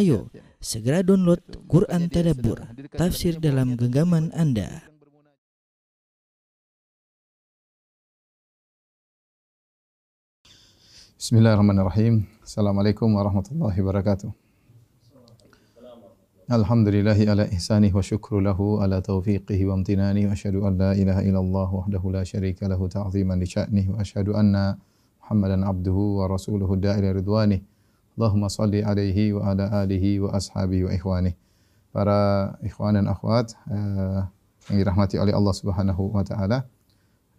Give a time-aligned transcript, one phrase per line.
[0.00, 0.32] Ayo,
[0.64, 2.56] segera download Quran Tadabbur,
[2.96, 4.80] tafsir dalam genggaman Anda.
[11.20, 12.24] Bismillahirrahmanirrahim.
[12.40, 14.32] Assalamualaikum warahmatullahi wabarakatuh.
[16.48, 21.20] Alhamdulillahi ala ihsanih wa syukru lahu ala taufiqihi wa amtinani wa asyhadu an la ilaha
[21.20, 24.80] illallah wahdahu la syarika lahu ta'ziman li sya'nih wa asyhadu anna
[25.20, 27.60] Muhammadan abduhu wa rasuluhu da'ila ridwanih.
[28.18, 31.32] Allahumma salli alaihi wa ala alihi wa ashabihi wa ikhwani.
[31.90, 34.26] Para ikhwan dan akhwat uh,
[34.70, 36.66] yang dirahmati oleh Allah Subhanahu wa taala.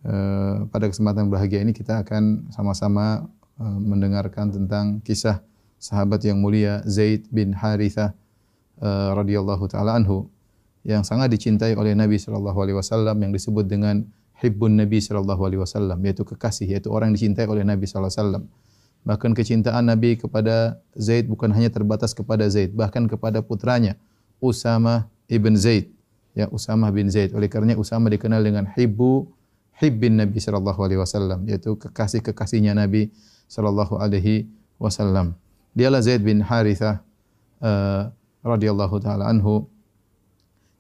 [0.02, 3.30] Uh, pada kesempatan bahagia ini kita akan sama-sama
[3.62, 5.46] uh, mendengarkan tentang kisah
[5.78, 8.18] sahabat yang mulia Zaid bin Harithah
[8.82, 10.30] uh, radhiyallahu taala anhu
[10.82, 14.02] yang sangat dicintai oleh Nabi sallallahu alaihi wasallam yang disebut dengan
[14.42, 18.22] hibbun Nabi sallallahu alaihi wasallam yaitu kekasih yaitu orang yang dicintai oleh Nabi sallallahu alaihi
[18.26, 18.44] wasallam.
[19.02, 23.98] Bahkan kecintaan Nabi kepada Zaid bukan hanya terbatas kepada Zaid, bahkan kepada putranya
[24.38, 25.90] Usama ibn Zaid.
[26.38, 27.34] Ya, Usama bin Zaid.
[27.34, 29.28] Oleh kerana Usama dikenal dengan hibbu
[29.82, 33.10] hibbin Nabi sallallahu alaihi wasallam, yaitu kekasih-kekasihnya Nabi
[33.50, 34.46] sallallahu alaihi
[34.78, 35.34] wasallam.
[35.74, 37.02] Dialah Zaid bin Harithah
[37.64, 38.14] uh,
[38.46, 39.66] radhiyallahu taala anhu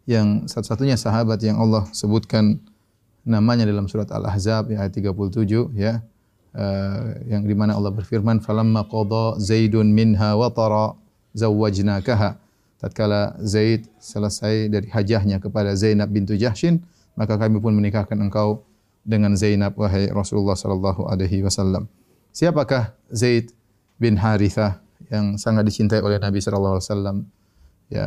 [0.10, 2.58] yang satu-satunya sahabat yang Allah sebutkan
[3.22, 6.02] namanya dalam surat Al-Ahzab ayat 37 ya
[6.56, 10.96] uh, yang di mana Allah berfirman falamma qada zaidun minha wa tara
[11.36, 12.40] zawwajnakaha.
[12.82, 16.82] Tatkala zaid selesai dari hajahnya kepada Zainab bintu Jahshin
[17.16, 18.64] maka kami pun menikahkan engkau
[19.06, 21.90] dengan Zainab wahai Rasulullah sallallahu alaihi wasallam.
[22.32, 23.52] Siapakah Zaid
[24.00, 24.80] bin Harithah
[25.12, 27.18] yang sangat dicintai oleh Nabi sallallahu alaihi wasallam?
[27.92, 28.06] Ya.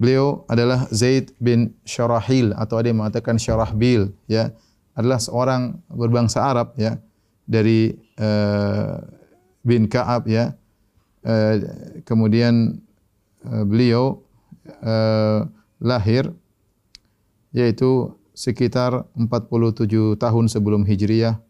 [0.00, 4.50] Beliau adalah Zaid bin Syarahil atau ada yang mengatakan Syarahbil ya.
[4.96, 6.98] Adalah seorang berbangsa Arab ya
[7.50, 7.90] dari
[8.22, 9.02] uh,
[9.66, 10.54] bin Ka'ab ya.
[11.20, 11.58] Uh,
[12.06, 12.78] kemudian
[13.44, 14.22] uh, beliau
[14.80, 15.44] uh,
[15.82, 16.30] lahir
[17.50, 21.42] yaitu sekitar 47 tahun sebelum Hijriah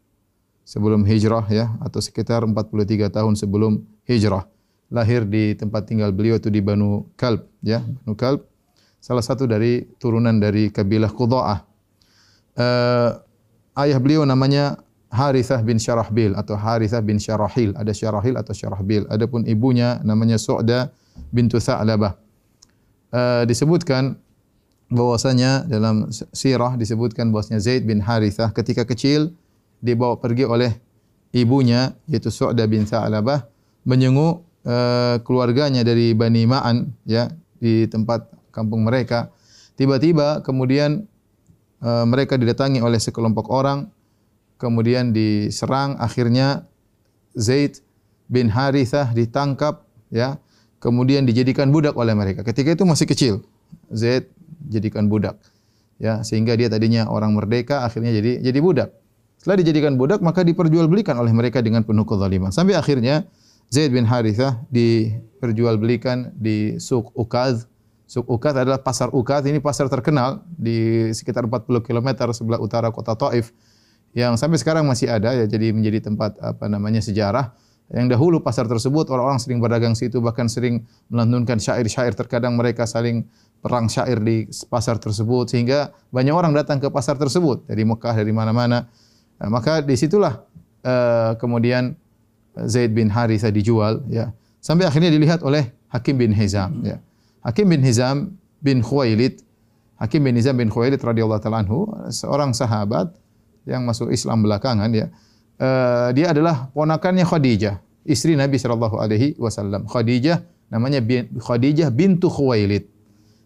[0.71, 4.47] sebelum hijrah ya atau sekitar 43 tahun sebelum hijrah.
[4.91, 8.47] Lahir di tempat tinggal beliau itu di Banu Kalb ya Banu Kalb.
[9.03, 11.59] Salah satu dari turunan dari kabilah Qudha'ah
[12.55, 13.11] uh,
[13.83, 14.79] ayah beliau namanya
[15.11, 17.75] Harithah bin Syarahbil atau Harithah bin Syarahil.
[17.75, 19.11] Ada Syarahil atau Syarahbil.
[19.11, 20.95] Adapun ibunya namanya Su'da
[21.35, 22.15] bintu Tha'labah.
[23.11, 24.15] Uh, disebutkan
[24.87, 29.35] bahwasanya dalam sirah disebutkan bahwasanya Zaid bin Harithah ketika kecil
[29.83, 30.79] dibawa pergi oleh
[31.35, 33.51] ibunya yaitu Su'da bin Tha'labah
[33.83, 39.35] menyenguk uh, keluarganya dari Bani Ma'an ya di tempat kampung mereka.
[39.75, 41.03] Tiba-tiba kemudian
[41.83, 43.91] uh, mereka didatangi oleh sekelompok orang
[44.61, 46.69] kemudian diserang akhirnya
[47.33, 47.81] Zaid
[48.29, 50.37] bin Harithah ditangkap ya.
[50.81, 52.41] Kemudian dijadikan budak oleh mereka.
[52.41, 53.35] Ketika itu masih kecil
[53.93, 54.29] Zaid
[54.69, 55.41] jadikan budak
[55.97, 56.21] ya.
[56.21, 58.91] Sehingga dia tadinya orang merdeka akhirnya jadi jadi budak.
[59.41, 62.53] Setelah dijadikan budak maka diperjualbelikan oleh mereka dengan penuh kezaliman.
[62.53, 63.25] Sampai akhirnya
[63.73, 67.71] Zaid bin Harithah diperjualbelikan di Suk Ukaz
[68.11, 73.15] Suk Ukaz adalah pasar Ukaz ini pasar terkenal di sekitar 40 km sebelah utara kota
[73.15, 73.55] Taif
[74.11, 77.55] yang sampai sekarang masih ada ya jadi menjadi tempat apa namanya sejarah.
[77.91, 82.15] Yang dahulu pasar tersebut orang-orang sering berdagang situ bahkan sering melantunkan syair-syair.
[82.15, 83.27] Terkadang mereka saling
[83.59, 88.31] perang syair di pasar tersebut sehingga banyak orang datang ke pasar tersebut dari Mekah dari
[88.31, 88.87] mana-mana.
[89.43, 90.39] Nah, maka di situlah
[90.87, 91.99] uh, kemudian
[92.67, 94.31] Zaid bin Haritha dijual ya.
[94.63, 97.03] Sampai akhirnya dilihat oleh Hakim bin Hizam ya.
[97.43, 99.43] Hakim bin Hizam bin Khuwailid
[100.01, 103.13] Hakim bin Hizam bin Khuwailid radhiyallahu taala anhu seorang sahabat
[103.71, 105.07] yang masuk Islam belakangan ya.
[105.61, 109.87] Uh, dia adalah ponakannya Khadijah, istri Nabi sallallahu alaihi wasallam.
[109.87, 110.43] Khadijah
[110.73, 112.91] namanya bin, Khadijah bintu Khuwailid.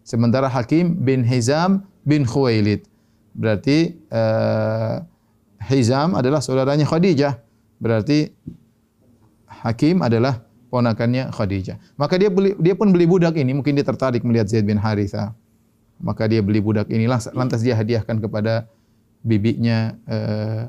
[0.04, 2.88] Sementara Hakim bin Hizam bin Khuwailid.
[3.34, 5.02] Berarti uh,
[5.68, 7.40] Hizam adalah saudaranya Khadijah.
[7.82, 8.30] Berarti
[9.48, 11.78] Hakim adalah ponakannya Khadijah.
[11.98, 15.34] Maka dia beli, dia pun beli budak ini, mungkin dia tertarik melihat Zaid bin Haritha.
[15.98, 18.66] Maka dia beli budak inilah lantas dia hadiahkan kepada
[19.24, 20.68] bibinya uh,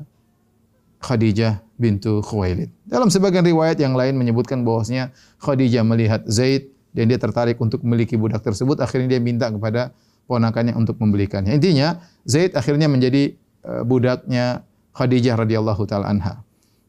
[1.04, 2.72] Khadijah bintu Khuwailid.
[2.88, 8.16] Dalam sebagian riwayat yang lain menyebutkan bahwasanya Khadijah melihat Zaid dan dia tertarik untuk memiliki
[8.16, 9.92] budak tersebut, akhirnya dia minta kepada
[10.24, 11.52] ponakannya untuk membelikannya.
[11.52, 14.64] Intinya Zaid akhirnya menjadi uh, budaknya
[14.96, 16.40] Khadijah radhiyallahu taala anha.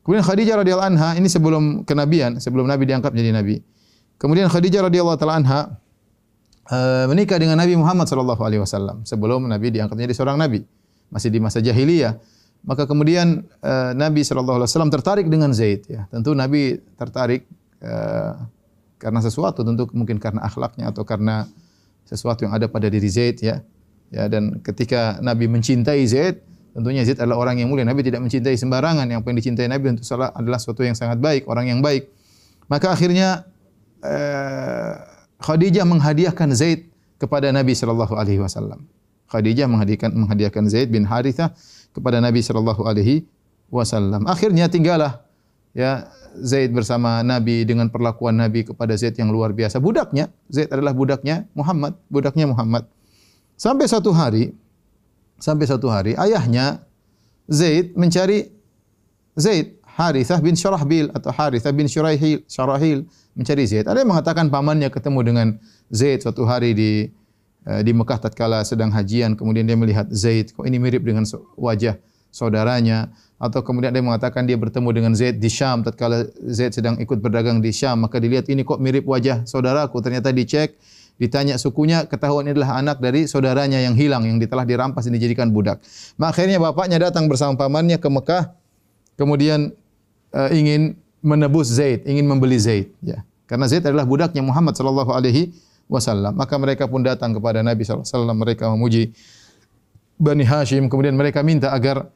[0.07, 3.55] Kemudian Khadijah radhiyallahu anha ini sebelum kenabian, sebelum Nabi diangkat menjadi nabi.
[4.15, 5.59] Kemudian Khadijah radhiyallahu taala anha
[6.71, 10.63] uh, menikah dengan Nabi Muhammad sallallahu alaihi wasallam sebelum Nabi diangkat menjadi seorang nabi
[11.11, 12.19] masih di masa jahiliyah.
[12.67, 16.09] Maka kemudian uh, Nabi sallallahu alaihi wasallam tertarik dengan Zaid ya.
[16.11, 17.47] Tentu Nabi tertarik
[17.79, 18.35] uh,
[18.97, 21.47] karena sesuatu tentu mungkin karena akhlaknya atau karena
[22.03, 23.63] sesuatu yang ada pada diri Zaid ya.
[24.07, 26.39] Ya dan ketika Nabi mencintai Zaid,
[26.71, 27.83] tentunya Zaid adalah orang yang mulia.
[27.83, 29.03] Nabi tidak mencintai sembarangan.
[29.07, 32.07] Yang paling dicintai Nabi tentu salah adalah sesuatu yang sangat baik, orang yang baik.
[32.71, 33.47] Maka akhirnya
[34.03, 34.93] eh,
[35.43, 36.87] Khadijah menghadiahkan Zaid
[37.19, 38.87] kepada Nabi sallallahu alaihi wasallam.
[39.27, 41.51] Khadijah menghadiahkan menghadiahkan Zaid bin Harithah
[41.91, 43.27] kepada Nabi sallallahu alaihi
[43.67, 44.23] wasallam.
[44.25, 45.23] Akhirnya tinggallah
[45.75, 46.07] ya
[46.37, 49.81] Zaid bersama Nabi dengan perlakuan Nabi kepada Zaid yang luar biasa.
[49.81, 52.85] Budaknya, Zaid adalah budaknya Muhammad, budaknya Muhammad.
[53.57, 54.53] Sampai satu hari,
[55.41, 56.85] sampai satu hari, ayahnya
[57.49, 58.53] Zaid mencari
[59.37, 63.89] Zaid, Harithah bin Syarahbil atau Harithah bin Syurahil, Syarahil mencari Zaid.
[63.89, 65.47] Ada yang mengatakan pamannya ketemu dengan
[65.89, 67.09] Zaid suatu hari di
[67.83, 71.27] di Mekah tatkala sedang hajian, kemudian dia melihat Zaid, kok ini mirip dengan
[71.59, 71.99] wajah
[72.31, 73.11] saudaranya?
[73.37, 77.61] Atau kemudian dia mengatakan dia bertemu dengan Zaid di Syam tatkala Zaid sedang ikut berdagang
[77.61, 80.73] di Syam maka dilihat ini kok mirip wajah saudaraku ternyata dicek
[81.21, 85.53] ditanya sukunya ketahuan ini adalah anak dari saudaranya yang hilang yang telah dirampas dan dijadikan
[85.53, 85.81] budak.
[86.17, 88.57] Maka akhirnya bapaknya datang bersama pamannya ke Mekah
[89.21, 89.73] kemudian
[90.33, 93.21] uh, ingin menebus Zaid ingin membeli Zaid ya.
[93.45, 95.53] Karena Zaid adalah budaknya Muhammad sallallahu alaihi
[95.87, 99.03] wasallam maka mereka pun datang kepada Nabi sallallahu alaihi wasallam mereka memuji
[100.17, 102.09] Bani Hashim kemudian mereka minta agar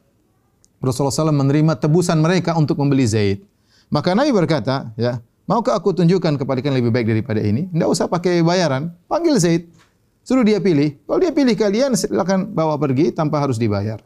[0.82, 3.46] Rasulullah SAW menerima tebusan mereka untuk membeli Zaid.
[3.86, 7.70] Maka Nabi berkata, ya, maukah aku tunjukkan kepada kalian lebih baik daripada ini?
[7.70, 9.70] Tidak usah pakai bayaran, panggil Zaid.
[10.26, 10.98] Suruh dia pilih.
[11.06, 14.02] Kalau dia pilih kalian, silakan bawa pergi tanpa harus dibayar.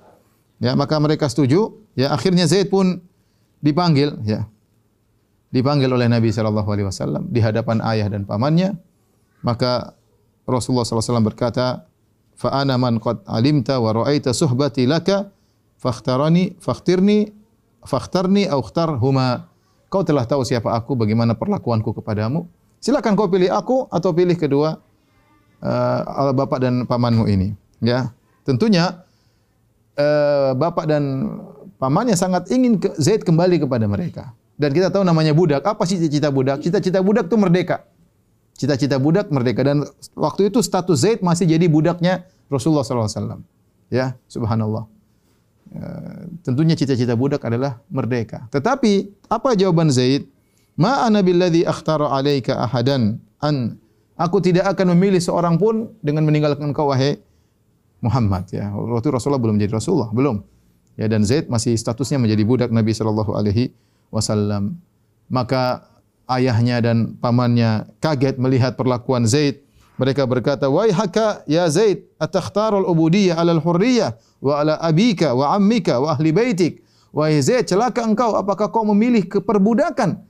[0.61, 1.81] Ya, maka mereka setuju.
[1.97, 3.01] Ya, akhirnya Zaid pun
[3.65, 4.17] dipanggil.
[4.29, 4.45] Ya,
[5.53, 8.77] dipanggil oleh Nabi Shallallahu Alaihi Wasallam di hadapan ayah dan pamannya.
[9.45, 9.97] Maka
[10.47, 11.85] Rasulullah SAW berkata,
[12.39, 15.35] "Fa'ana man qad alimta wa ra'aita suhbati laka
[15.81, 17.33] fakhtarani fakhtirni
[17.85, 19.49] fakhtarni au khtar huma
[19.87, 22.49] kau telah tahu siapa aku bagaimana perlakuanku kepadamu.
[22.83, 24.79] Silakan kau pilih aku atau pilih kedua
[25.63, 28.13] uh, bapak dan pamanmu ini ya.
[28.47, 29.03] Tentunya
[29.99, 31.03] uh, bapak dan
[31.79, 34.35] pamannya sangat ingin Zaid kembali kepada mereka.
[34.57, 35.61] Dan kita tahu namanya budak.
[35.69, 36.65] Apa sih cita-cita budak?
[36.65, 37.85] Cita-cita budak itu merdeka
[38.57, 39.85] cita-cita budak merdeka dan
[40.17, 43.45] waktu itu status Zaid masih jadi budaknya Rasulullah SAW
[43.93, 44.89] ya subhanallah
[45.77, 48.47] Eh, tentunya cita-cita budak adalah merdeka.
[48.55, 50.31] Tetapi apa jawaban Zaid?
[50.79, 53.81] Ma ana billadhi akhtara alayka ahadan an
[54.15, 57.19] aku tidak akan memilih seorang pun dengan meninggalkan kau wahai
[57.99, 58.71] Muhammad ya.
[58.73, 60.45] Waktu Rasulullah belum menjadi Rasulullah, belum.
[60.95, 63.75] Ya dan Zaid masih statusnya menjadi budak Nabi sallallahu alaihi
[64.15, 64.79] wasallam.
[65.27, 65.83] Maka
[66.31, 73.41] ayahnya dan pamannya kaget melihat perlakuan Zaid mereka berkata, "Wahai haka ya Zaid, atakhtarul ubudiyyah
[73.41, 74.13] 'ala al-hurriyyah
[74.45, 76.85] wa 'ala abika wa ammika wa ahli baitik?"
[77.17, 80.21] Wahai Zaid, celaka engkau, apakah kau memilih keperbudakan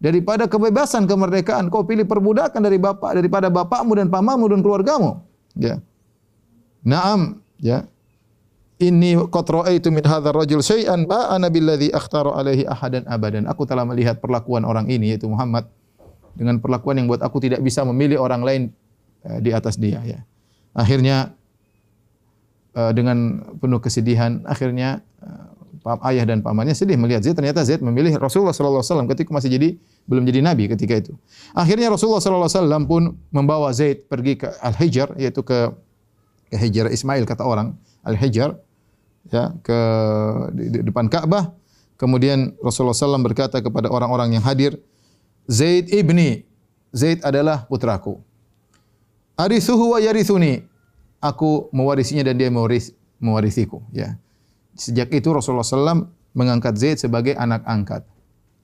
[0.00, 1.68] daripada kebebasan kemerdekaan?
[1.68, 5.20] Kau pilih perbudakan dari bapak daripada bapakmu dan pamanmu dan keluargamu?
[5.52, 5.84] Ya.
[6.80, 7.84] Naam, ya.
[8.80, 13.44] Inni qad ra'aitu min hadzal rajul syai'an ma ana billadhi akhtara alaihi ahadan abadan.
[13.44, 15.68] Aku telah melihat perlakuan orang ini yaitu Muhammad
[16.32, 18.62] dengan perlakuan yang buat aku tidak bisa memilih orang lain
[19.20, 20.24] Eh, di atas dia ya.
[20.72, 21.36] Akhirnya
[22.72, 28.16] uh, dengan penuh kesedihan akhirnya uh, ayah dan pamannya sedih melihat Zaid ternyata Zaid memilih
[28.16, 29.68] Rasulullah sallallahu alaihi wasallam ketika masih jadi
[30.08, 31.12] belum jadi nabi ketika itu.
[31.52, 35.68] Akhirnya Rasulullah sallallahu alaihi wasallam pun membawa Zaid pergi ke Al-Hijr yaitu ke
[36.48, 38.56] ke Hijr Ismail kata orang Al-Hijr
[39.28, 39.78] ya ke
[40.56, 41.52] di, di depan Ka'bah.
[42.00, 44.80] Kemudian Rasulullah SAW berkata kepada orang-orang yang hadir,
[45.44, 46.48] Zaid ibni,
[46.96, 48.24] Zaid adalah putraku
[49.40, 50.68] arithuhu wa yarithuni.
[51.20, 53.84] Aku mewarisinya dan dia mewaris, mewarisiku.
[53.92, 54.16] Ya.
[54.72, 58.08] Sejak itu Rasulullah SAW mengangkat Zaid sebagai anak angkat.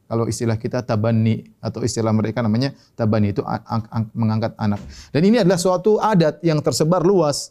[0.07, 3.43] Kalau istilah kita tabani atau istilah mereka namanya tabani itu
[4.15, 4.81] mengangkat anak.
[5.11, 7.51] Dan ini adalah suatu adat yang tersebar luas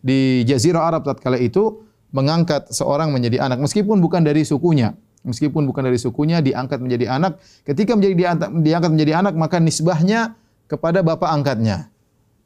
[0.00, 1.82] di Jazirah Arab tatkala itu
[2.14, 4.94] mengangkat seorang menjadi anak meskipun bukan dari sukunya.
[5.26, 10.38] Meskipun bukan dari sukunya diangkat menjadi anak, ketika menjadi diangkat menjadi anak maka nisbahnya
[10.70, 11.90] kepada bapak angkatnya.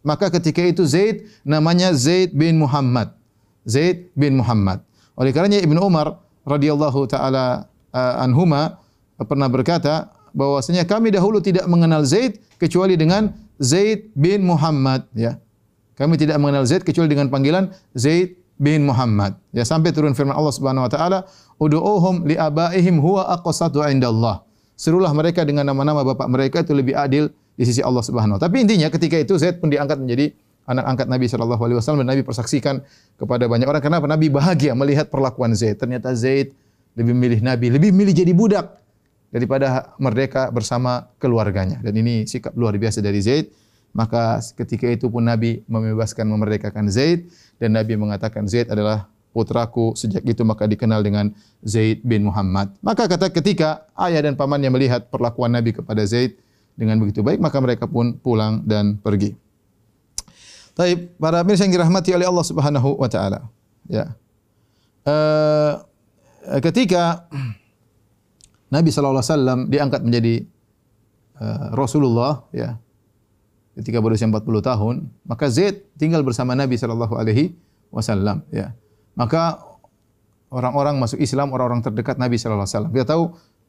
[0.01, 3.13] Maka ketika itu Zaid namanya Zaid bin Muhammad.
[3.69, 4.81] Zaid bin Muhammad.
[5.13, 8.81] Oleh karenanya Ibn Umar radhiyallahu taala uh, anhuma
[9.29, 13.29] pernah berkata bahwasanya kami dahulu tidak mengenal Zaid kecuali dengan
[13.61, 15.37] Zaid bin Muhammad ya.
[16.01, 19.41] Kami tidak mengenal Zaid kecuali dengan panggilan Zaid bin Muhammad.
[19.57, 21.19] Ya sampai turun firman Allah Subhanahu wa taala,
[21.57, 24.45] "Ud'uuhum li abaihim huwa aqsatu indallah."
[24.77, 28.65] Serulah mereka dengan nama-nama bapak mereka itu lebih adil di sisi Allah Subhanahu wa Tapi
[28.65, 30.37] intinya ketika itu Zaid pun diangkat menjadi
[30.69, 32.85] anak angkat Nabi sallallahu alaihi wasallam dan Nabi persaksikan
[33.17, 35.81] kepada banyak orang kenapa Nabi bahagia melihat perlakuan Zaid.
[35.81, 36.53] Ternyata Zaid
[36.95, 38.67] lebih memilih Nabi, lebih memilih jadi budak
[39.33, 41.81] daripada merdeka bersama keluarganya.
[41.81, 43.49] Dan ini sikap luar biasa dari Zaid.
[43.91, 47.27] Maka ketika itu pun Nabi membebaskan memerdekakan Zaid
[47.59, 52.75] dan Nabi mengatakan Zaid adalah putraku sejak itu maka dikenal dengan Zaid bin Muhammad.
[52.83, 56.39] Maka kata ketika ayah dan pamannya melihat perlakuan Nabi kepada Zaid
[56.79, 59.35] dengan begitu baik maka mereka pun pulang dan pergi.
[60.79, 63.53] Baik, para pemirsa yang dirahmati oleh Allah Subhanahu wa taala.
[63.85, 64.17] Ya.
[65.05, 65.83] Uh,
[66.65, 67.29] ketika
[68.73, 70.35] Nabi sallallahu alaihi wasallam diangkat menjadi
[71.37, 72.81] uh, Rasulullah ya.
[73.71, 77.55] Ketika berusia 40 tahun, maka Zaid tinggal bersama Nabi sallallahu alaihi
[77.95, 78.75] wasallam ya.
[79.15, 79.63] Maka
[80.51, 82.93] orang-orang masuk Islam, orang-orang terdekat Nabi sallallahu alaihi wasallam.
[82.93, 83.23] Kita tahu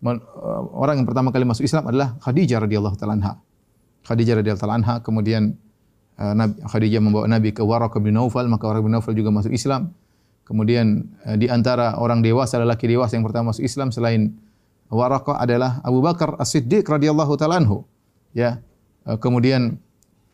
[0.09, 3.33] uh, orang yang pertama kali masuk Islam adalah Khadijah radhiyallahu taala anha.
[4.09, 5.53] Khadijah radhiyallahu taala anha kemudian
[6.17, 9.53] uh, Nabi Khadijah membawa Nabi ke Waraq bin Naufal, maka Waraq bin Naufal juga masuk
[9.53, 9.93] Islam.
[10.41, 11.07] Kemudian
[11.39, 14.35] di antara orang dewasa lelaki dewasa yang pertama masuk Islam selain
[14.91, 17.87] Waraqah adalah Abu Bakar As-Siddiq radhiyallahu taala anhu.
[18.35, 18.59] Ya.
[19.07, 19.79] Eh, kemudian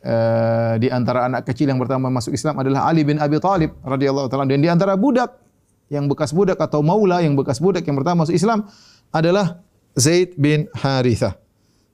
[0.04, 4.28] uh, di antara anak kecil yang pertama masuk Islam adalah Ali bin Abi Thalib radhiyallahu
[4.30, 5.40] taala dan di antara budak
[5.88, 8.68] yang bekas budak atau maula yang bekas budak yang pertama masuk Islam
[9.10, 9.64] adalah
[9.98, 11.40] Zaid bin Harithah.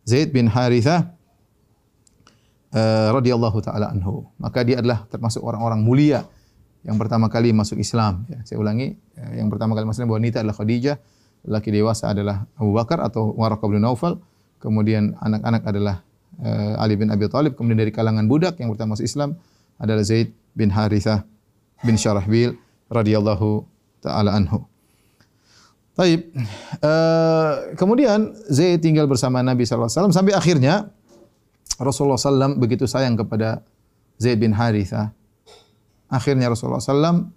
[0.03, 1.13] Zaid bin Harithah
[2.73, 4.27] uh, radhiyallahu taala anhu.
[4.41, 6.27] Maka dia adalah termasuk orang-orang mulia
[6.83, 8.27] yang pertama kali masuk Islam.
[8.27, 8.99] Ya, saya ulangi,
[9.39, 10.97] yang pertama kali masuk Islam wanita adalah Khadijah
[11.47, 14.19] laki dewasa adalah Abu Bakar atau Waraqah bin Naufal,
[14.63, 15.95] kemudian anak-anak adalah
[16.41, 19.37] uh, Ali bin Abi Thalib, kemudian dari kalangan budak yang pertama masuk Islam
[19.77, 21.25] adalah Zaid bin Harithah
[21.83, 22.55] bin Syarahbil
[22.89, 23.65] radhiyallahu
[24.01, 24.65] taala anhu.
[25.93, 26.33] Baik.
[26.81, 30.89] Uh, kemudian Zaid tinggal bersama Nabi wasallam sampai akhirnya
[31.77, 33.61] Rasulullah sallam begitu sayang kepada
[34.17, 35.13] Zaid bin Harithah.
[36.09, 37.33] Akhirnya Rasulullah sallam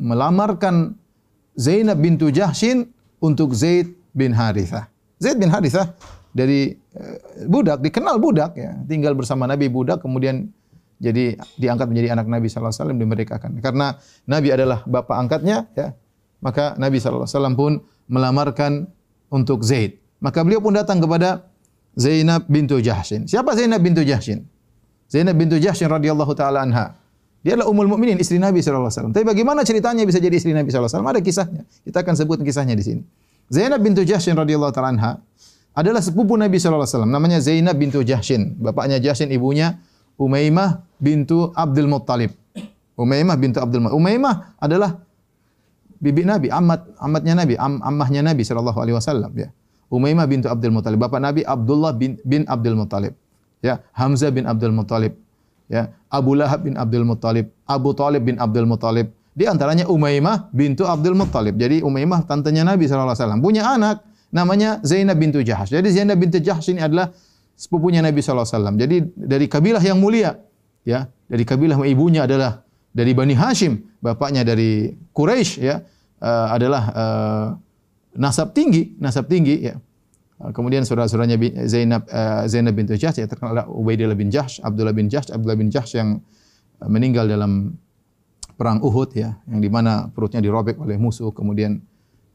[0.00, 0.96] melamarkan
[1.56, 2.88] Zainab bintu Jahshin
[3.20, 4.88] untuk Zaid bin Harithah.
[5.20, 5.92] Zaid bin Harithah
[6.32, 10.48] dari uh, budak, dikenal budak ya, tinggal bersama Nabi budak kemudian
[11.02, 13.50] jadi diangkat menjadi anak Nabi sallallahu alaihi wasallam dimerdekakan.
[13.58, 13.86] Karena
[14.24, 15.92] Nabi adalah bapa angkatnya ya,
[16.40, 17.72] maka Nabi sallallahu alaihi wasallam pun
[18.06, 18.86] melamarkan
[19.28, 19.98] untuk Zaid.
[20.22, 21.50] Maka beliau pun datang kepada
[21.98, 23.26] Zainab bintu Jahshin.
[23.26, 24.46] Siapa Zainab bintu Jahshin?
[25.10, 26.96] Zainab bintu Jahshin radhiyallahu taala anha.
[27.42, 29.12] Dia adalah Ummul Mukminin, istri Nabi sallallahu alaihi wasallam.
[29.18, 31.12] Tapi bagaimana ceritanya bisa jadi istri Nabi sallallahu alaihi wasallam?
[31.18, 31.62] Ada kisahnya.
[31.82, 33.02] Kita akan sebut kisahnya di sini.
[33.50, 35.12] Zainab bintu Jahshin radhiyallahu taala anha
[35.72, 37.12] adalah sepupu Nabi sallallahu alaihi wasallam.
[37.12, 38.56] Namanya Zainab bintu Jahshin.
[38.60, 39.80] Bapaknya Jahshin, ibunya
[40.20, 42.32] Umaymah bintu Abdul Muttalib.
[42.94, 44.00] Umaymah bintu Abdul Muttalib.
[44.00, 45.00] Umaymah adalah
[45.98, 49.48] bibi Nabi, amat amatnya Nabi, am, ammahnya Nabi sallallahu alaihi wasallam ya.
[49.88, 51.00] Umaymah bintu Abdul Muttalib.
[51.00, 53.16] Bapak Nabi Abdullah bin, bin Abdul Muttalib.
[53.62, 55.14] Ya, Hamzah bin Abdul Muttalib
[55.72, 59.08] ya Abu Lahab bin Abdul Muttalib, Abu Talib bin Abdul Muttalib.
[59.32, 61.56] Di antaranya Umaymah bintu Abdul Muttalib.
[61.56, 65.70] Jadi Umaymah tantenya Nabi sallallahu alaihi wasallam punya anak namanya Zainab bintu Jahash.
[65.70, 67.12] Jadi Zainab bintu Jahash ini adalah
[67.52, 68.76] sepupunya Nabi sallallahu alaihi wasallam.
[68.80, 70.40] Jadi dari kabilah yang mulia,
[70.82, 71.06] ya.
[71.28, 72.60] Dari kabilah ibunya adalah
[72.92, 75.80] dari Bani Hashim, bapaknya dari Quraisy ya,
[76.20, 77.46] uh, adalah uh,
[78.16, 79.80] nasab tinggi, nasab tinggi ya.
[80.42, 81.38] Ah, kemudian saudara-saudaranya
[81.70, 85.72] Zainab uh, Zainab bintu Jahsh ya terkenal Ubaidillah bin Jahsh, Abdullah bin Jahsh, Abdullah bin
[85.72, 86.20] Jahsh yang
[86.82, 87.78] uh, meninggal dalam
[88.60, 91.80] perang Uhud ya, yang di mana perutnya dirobek oleh musuh kemudian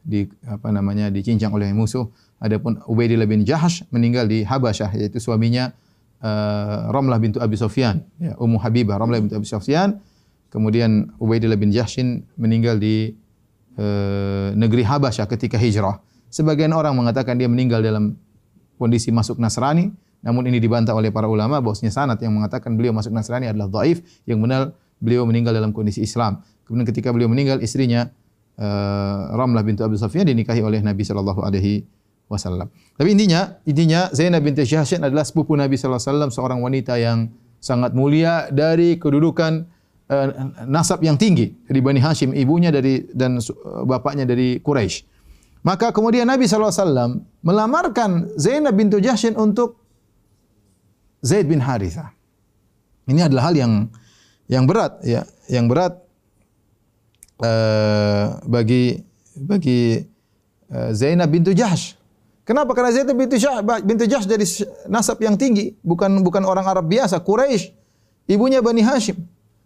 [0.08, 2.08] di apa namanya dicincang oleh musuh.
[2.40, 5.76] Adapun Ubaidillah bin Jahsh meninggal di Habasyah yaitu suaminya
[6.24, 10.00] uh, Ramlah bintu Abi Sufyan, ya, Ummu Habibah Ramlah bintu Abi Sufyan.
[10.48, 13.12] Kemudian Ubaidillah bin Jahshin meninggal di
[13.76, 16.00] uh, negeri Habasyah ketika hijrah.
[16.32, 18.16] Sebagian orang mengatakan dia meninggal dalam
[18.80, 19.92] kondisi masuk Nasrani,
[20.24, 24.00] namun ini dibantah oleh para ulama bahwasanya sanad yang mengatakan beliau masuk Nasrani adalah dhaif,
[24.24, 24.72] yang benar
[25.04, 26.40] beliau meninggal dalam kondisi Islam.
[26.64, 28.08] Kemudian ketika beliau meninggal istrinya
[28.58, 31.86] uh, Ramlah bintu Abu Sufyan dinikahi oleh Nabi sallallahu alaihi
[32.28, 32.68] wasallam.
[32.98, 37.32] Tapi intinya, intinya Zainab binti Jahsy adalah sepupu Nabi sallallahu alaihi wasallam, seorang wanita yang
[37.58, 39.64] sangat mulia dari kedudukan
[40.12, 40.28] uh,
[40.68, 43.40] nasab yang tinggi dari Bani Hashim, ibunya dari dan
[43.86, 45.08] bapaknya dari Quraisy.
[45.66, 49.82] Maka kemudian Nabi SAW melamarkan Zainab bintu Jahshin untuk
[51.18, 52.14] Zaid bin Haritha.
[53.10, 53.72] Ini adalah hal yang
[54.48, 55.98] yang berat, ya, yang berat
[57.42, 59.02] uh, bagi
[59.38, 60.02] bagi
[60.70, 61.94] uh, Zainab bintu Jahsh.
[62.42, 62.72] Kenapa?
[62.72, 64.46] Karena Zainab bintu Jahsh, bintu Jahsh dari
[64.88, 67.76] nasab yang tinggi, bukan bukan orang Arab biasa, Quraisy.
[68.28, 69.16] Ibunya Bani Hashim.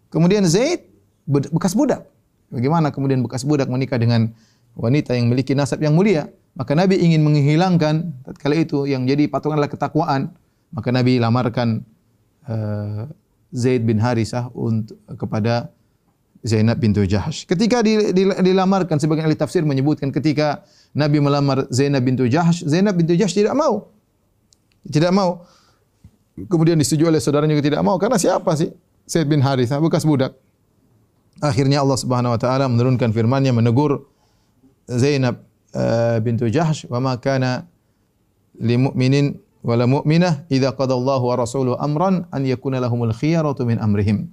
[0.07, 0.87] Kemudian Zaid
[1.27, 2.07] bekas budak.
[2.47, 4.31] Bagaimana kemudian bekas budak menikah dengan
[4.79, 6.31] wanita yang memiliki nasab yang mulia.
[6.55, 10.31] Maka Nabi ingin menghilangkan tatkala itu yang jadi patungan adalah ketakwaan.
[10.71, 11.83] Maka Nabi lamarkan
[12.47, 13.11] uh,
[13.51, 15.75] Zaid bin Harisah untuk kepada
[16.43, 17.47] Zainab bintu Jahash.
[17.47, 17.87] Ketika
[18.43, 23.55] dilamarkan sebagian ahli tafsir menyebutkan ketika Nabi melamar Zainab bintu Jahash, Zainab bintu Jahash tidak
[23.55, 23.95] mau.
[24.83, 25.47] Tidak mau.
[26.35, 28.75] Kemudian disetujui oleh saudaranya juga tidak mau karena siapa sih?
[29.07, 30.35] Zaid bin Harithah bekas budak.
[31.43, 34.07] Akhirnya Allah Subhanahu wa taala menurunkan firman-Nya menegur
[34.87, 35.43] Zainab
[35.75, 37.67] uh, bintu Jahsh, "Wa ma kana
[38.59, 43.67] lil mu'minin wa la mu'minah idza qada Allahu wa rasuluhu amran an yakuna lahumul khiyaratu
[43.67, 44.31] min amrihim."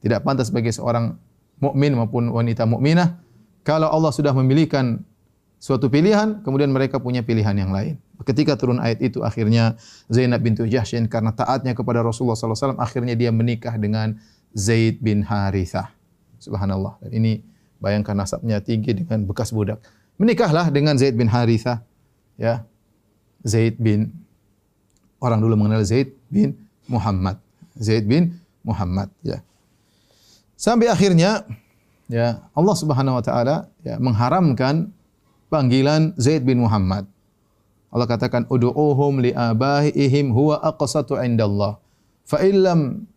[0.00, 1.16] Tidak pantas bagi seorang
[1.62, 3.22] mukmin maupun wanita mukminah
[3.62, 5.06] kalau Allah sudah memilihkan
[5.62, 8.02] suatu pilihan kemudian mereka punya pilihan yang lain.
[8.22, 9.78] Ketika turun ayat itu akhirnya
[10.10, 14.18] Zainab bintu Jahsyin karena taatnya kepada Rasulullah wasallam akhirnya dia menikah dengan
[14.54, 15.90] Zaid bin Harithah.
[16.38, 16.98] Subhanallah.
[17.02, 17.32] Dan ini
[17.82, 19.82] bayangkan nasabnya tinggi dengan bekas budak.
[20.18, 21.82] Menikahlah dengan Zaid bin Harithah.
[22.38, 22.62] Ya.
[23.42, 24.14] Zaid bin
[25.18, 27.38] orang dulu mengenal Zaid bin Muhammad.
[27.78, 29.42] Zaid bin Muhammad, ya.
[30.62, 31.42] Sampai akhirnya
[32.06, 34.94] ya Allah Subhanahu wa taala ya mengharamkan
[35.50, 37.10] panggilan Zaid bin Muhammad.
[37.90, 41.82] Allah katakan ud'uuhum li abaihim huwa aqsatu indallah.
[42.22, 43.10] Fa illam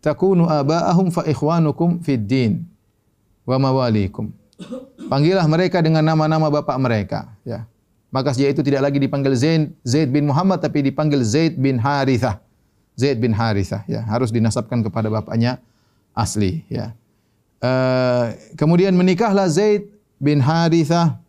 [0.00, 2.64] takunu abaahum fa ikhwanukum fid din
[3.44, 4.32] wa mawalikum.
[5.12, 7.68] Panggillah mereka dengan nama-nama bapak mereka, ya.
[8.08, 12.40] Maka dia itu tidak lagi dipanggil Zaid, Zaid bin Muhammad tapi dipanggil Zaid bin Harithah.
[12.96, 14.00] Zaid bin Harithah, ya.
[14.08, 15.60] Harus dinasabkan kepada bapaknya
[16.12, 16.96] asli ya.
[17.62, 19.86] Uh, kemudian menikahlah Zaid
[20.18, 21.22] bin Harithah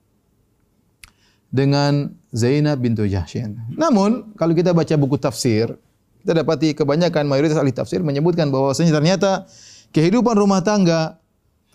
[1.53, 3.61] dengan Zainab bintu Jahsyin.
[3.77, 5.77] Namun kalau kita baca buku tafsir,
[6.25, 9.45] kita dapati kebanyakan mayoritas ahli tafsir menyebutkan bahwasanya ternyata
[9.93, 11.21] kehidupan rumah tangga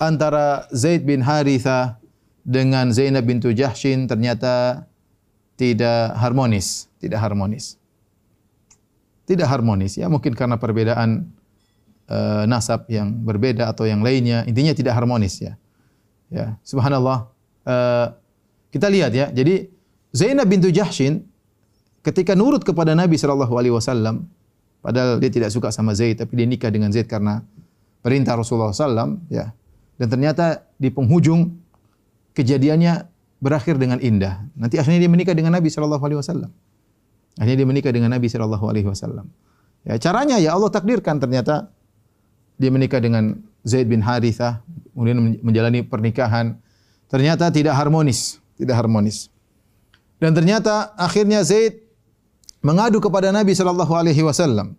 [0.03, 2.03] antara Zaid bin Harithah
[2.43, 4.87] dengan Zainab bintu Jahsyin ternyata
[5.55, 7.79] tidak harmonis, tidak harmonis.
[9.29, 11.29] Tidak harmonis ya mungkin karena perbedaan
[12.09, 15.55] uh, nasab yang berbeda atau yang lainnya intinya tidak harmonis ya.
[16.29, 17.29] Ya subhanallah.
[17.65, 18.17] Uh,
[18.73, 19.33] kita lihat ya.
[19.33, 19.69] Jadi
[20.13, 21.25] Zainab bintu Jahshin
[22.05, 24.29] ketika nurut kepada Nabi sallallahu alaihi wasallam
[24.81, 27.45] padahal dia tidak suka sama Zaid tapi dia nikah dengan Zaid karena
[28.01, 29.53] perintah Rasulullah sallam ya.
[29.99, 31.59] Dan ternyata di penghujung
[32.39, 33.11] kejadiannya
[33.43, 34.47] berakhir dengan indah.
[34.55, 36.51] Nanti akhirnya dia menikah dengan Nabi sallallahu alaihi wasallam.
[37.35, 39.27] Akhirnya dia menikah dengan Nabi sallallahu alaihi wasallam.
[39.87, 41.71] Ya caranya ya Allah takdirkan ternyata
[42.59, 44.61] dia menikah dengan Zaid bin Harithah,
[44.93, 46.59] kemudian menjalani pernikahan.
[47.09, 49.33] Ternyata tidak harmonis, tidak harmonis.
[50.19, 51.81] Dan ternyata akhirnya Zaid
[52.61, 54.75] mengadu kepada Nabi sallallahu alaihi wasallam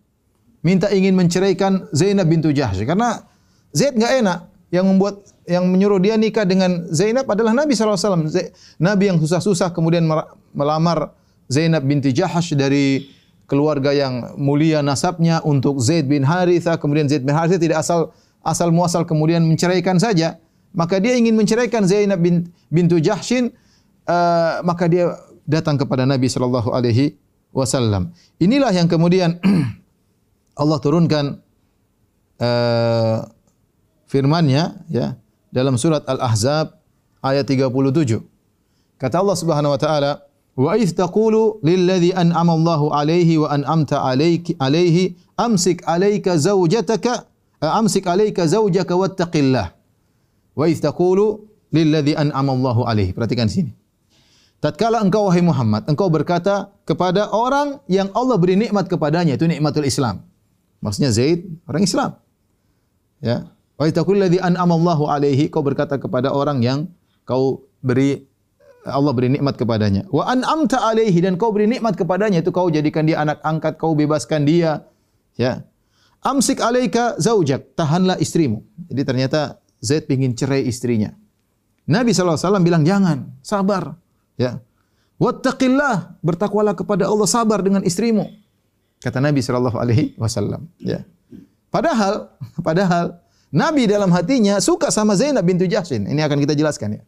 [0.60, 3.24] minta ingin menceraikan Zainab bintu Jahsy karena
[3.72, 4.39] Zaid enggak enak
[4.70, 8.30] yang membuat yang menyuruh dia nikah dengan Zainab adalah Nabi wasallam.
[8.78, 10.06] Nabi yang susah-susah kemudian
[10.54, 11.18] melamar
[11.50, 13.10] Zainab binti Jahsy dari
[13.50, 18.14] keluarga yang mulia nasabnya untuk Zaid bin Harithah kemudian Zaid bin Harithah tidak asal
[18.46, 20.38] asal muasal kemudian menceraikan saja.
[20.70, 23.50] Maka dia ingin menceraikan Zainab bin, bintu Jahshin
[24.06, 25.18] uh, maka dia
[25.50, 27.18] datang kepada Nabi sallallahu alaihi
[27.50, 28.14] wasallam.
[28.38, 29.42] Inilah yang kemudian
[30.62, 31.42] Allah turunkan
[32.38, 33.26] uh,
[34.06, 35.18] firman-Nya ya
[35.50, 36.78] dalam surat Al-Ahzab
[37.26, 38.22] ayat 37
[39.02, 44.58] kata Allah Subhanahu wa taala Wa idh taqulu lilladhi an'ama Allahu alayhi wa an'amta alayki
[44.60, 47.28] alayhi amsik alayka zawjataka
[47.64, 49.72] amsik alayka zawjaka wattaqillah.
[50.56, 53.16] Wa idh taqulu lilladhi an'ama Allahu alayhi.
[53.16, 53.76] Perhatikan sini.
[54.60, 59.88] Tatkala engkau wahai Muhammad, engkau berkata kepada orang yang Allah beri nikmat kepadanya, itu nikmatul
[59.88, 60.28] Islam.
[60.84, 62.20] Maksudnya Zaid orang Islam.
[63.24, 63.48] Ya.
[63.80, 66.92] Wa idh taqulu lilladhi an'ama Allahu alayhi, kau berkata kepada orang yang
[67.24, 68.28] kau beri
[68.88, 70.08] Allah beri nikmat kepadanya.
[70.08, 73.92] Wa an'amta alaihi dan kau beri nikmat kepadanya itu kau jadikan dia anak angkat, kau
[73.92, 74.88] bebaskan dia.
[75.36, 75.68] Ya.
[76.20, 78.63] Amsik alaika zaujak, tahanlah istrimu.
[78.92, 81.15] Jadi ternyata Zaid ingin cerai istrinya.
[81.88, 83.96] Nabi SAW bilang jangan, sabar.
[84.36, 84.60] Ya.
[85.20, 88.28] Wattaqillah, bertakwalah kepada Allah, sabar dengan istrimu.
[89.00, 89.72] Kata Nabi SAW.
[90.80, 91.08] Ya.
[91.72, 96.06] Padahal, padahal Nabi dalam hatinya suka sama Zainab bintu Jahsin.
[96.06, 97.04] Ini akan kita jelaskan ya.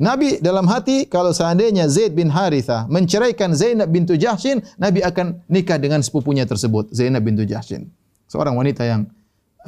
[0.00, 5.76] Nabi dalam hati kalau seandainya Zaid bin Haritha menceraikan Zainab bintu Jahshin, Nabi akan nikah
[5.76, 7.92] dengan sepupunya tersebut, Zainab bintu Jahshin.
[8.24, 9.04] Seorang wanita yang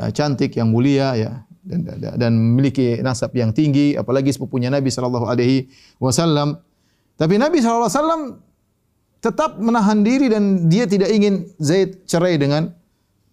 [0.00, 1.84] uh, cantik, yang mulia ya dan,
[2.16, 5.68] dan, memiliki nasab yang tinggi, apalagi sepupunya Nabi sallallahu alaihi
[6.00, 6.56] wasallam.
[7.20, 8.22] Tapi Nabi sallallahu alaihi wasallam
[9.20, 12.72] tetap menahan diri dan dia tidak ingin Zaid cerai dengan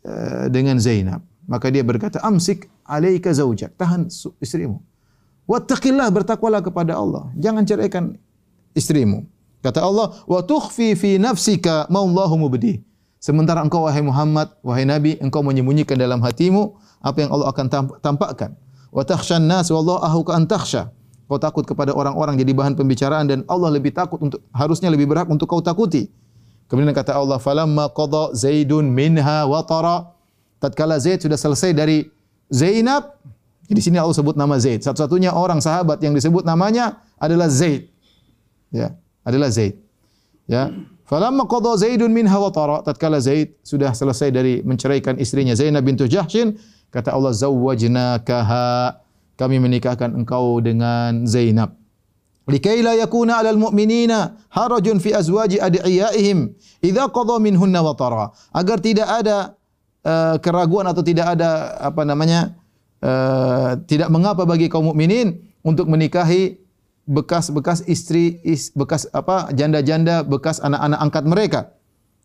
[0.03, 1.23] uh, dengan Zainab.
[1.47, 4.11] Maka dia berkata, "Amsik alaika zaujak." Tahan
[4.43, 4.88] istrimu.
[5.49, 7.33] Wattaqillah bertakwalah kepada Allah.
[7.33, 8.13] Jangan ceraikan
[8.77, 9.25] istrimu.
[9.65, 12.85] Kata Allah, wa tukhfi fi nafsika ma Allahu mubdi.
[13.17, 17.65] Sementara engkau wahai Muhammad, wahai Nabi, engkau menyembunyikan dalam hatimu apa yang Allah akan
[17.99, 18.55] tampakkan.
[18.93, 20.93] Wa takhshan nas wallahu ahuka an takhsha.
[21.29, 25.29] Kau takut kepada orang-orang jadi bahan pembicaraan dan Allah lebih takut untuk harusnya lebih berhak
[25.29, 26.09] untuk kau takuti.
[26.65, 30.09] Kemudian kata Allah, "Falamma qada Zaidun minha wa tara."
[30.57, 32.09] Tatkala Zaid sudah selesai dari
[32.49, 33.13] Zainab,
[33.73, 34.81] di sini Allah sebut nama Zaid.
[34.81, 37.93] Satu-satunya orang sahabat yang disebut namanya adalah Zaid.
[38.73, 39.77] Ya, adalah Zaid.
[40.49, 40.73] Ya.
[41.05, 46.05] Falamma qada Zaidun minha wa tara, tatkala Zaid sudah selesai dari menceraikan istrinya Zainab bintu
[46.05, 46.57] Jahshin,
[46.93, 49.01] kata Allah zawwajnakaha
[49.33, 51.73] kami menikahkan engkau dengan Zainab.
[52.49, 58.33] Likai la yakuna 'alal mu'minina harajun fi azwaji adiyaihim idza qada minhunna wa tara.
[58.53, 59.53] Agar tidak ada
[60.05, 62.57] uh, keraguan atau tidak ada apa namanya
[63.03, 66.59] uh, tidak mengapa bagi kaum mukminin untuk menikahi
[67.09, 71.61] bekas-bekas istri is, bekas apa janda-janda bekas anak-anak angkat mereka.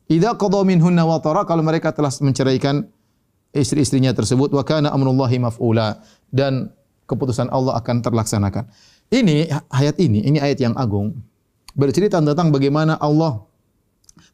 [0.04, 2.84] Idza qada minhunna wa tara kalau mereka telah menceraikan
[3.56, 6.68] istri-istrinya tersebut wa kana amrullahi maf'ula dan
[7.08, 8.68] keputusan Allah akan terlaksanakan.
[9.08, 11.16] Ini ayat ini, ini ayat yang agung
[11.74, 13.42] bercerita tentang bagaimana Allah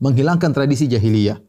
[0.02, 1.40] menghilangkan tradisi jahiliyah.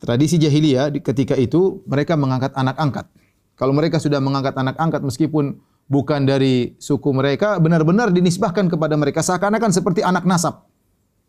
[0.00, 3.06] Tradisi jahiliyah ketika itu mereka mengangkat anak angkat.
[3.54, 9.22] Kalau mereka sudah mengangkat anak angkat meskipun bukan dari suku mereka, benar-benar dinisbahkan kepada mereka
[9.22, 10.66] seakan-akan seperti anak nasab.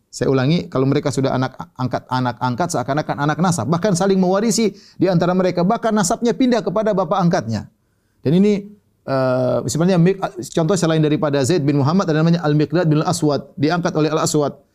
[0.09, 4.71] Saya ulangi, kalau mereka sudah anak angkat anak angkat seakan-akan anak nasab, bahkan saling mewarisi
[4.95, 7.67] di antara mereka, bahkan nasabnya pindah kepada bapak angkatnya.
[8.23, 8.71] Dan ini
[9.05, 9.99] uh, sebenarnya
[10.55, 14.65] contoh selain daripada Zaid bin Muhammad ada namanya Al-Miqdad bin Al-Aswad diangkat oleh Al-Aswad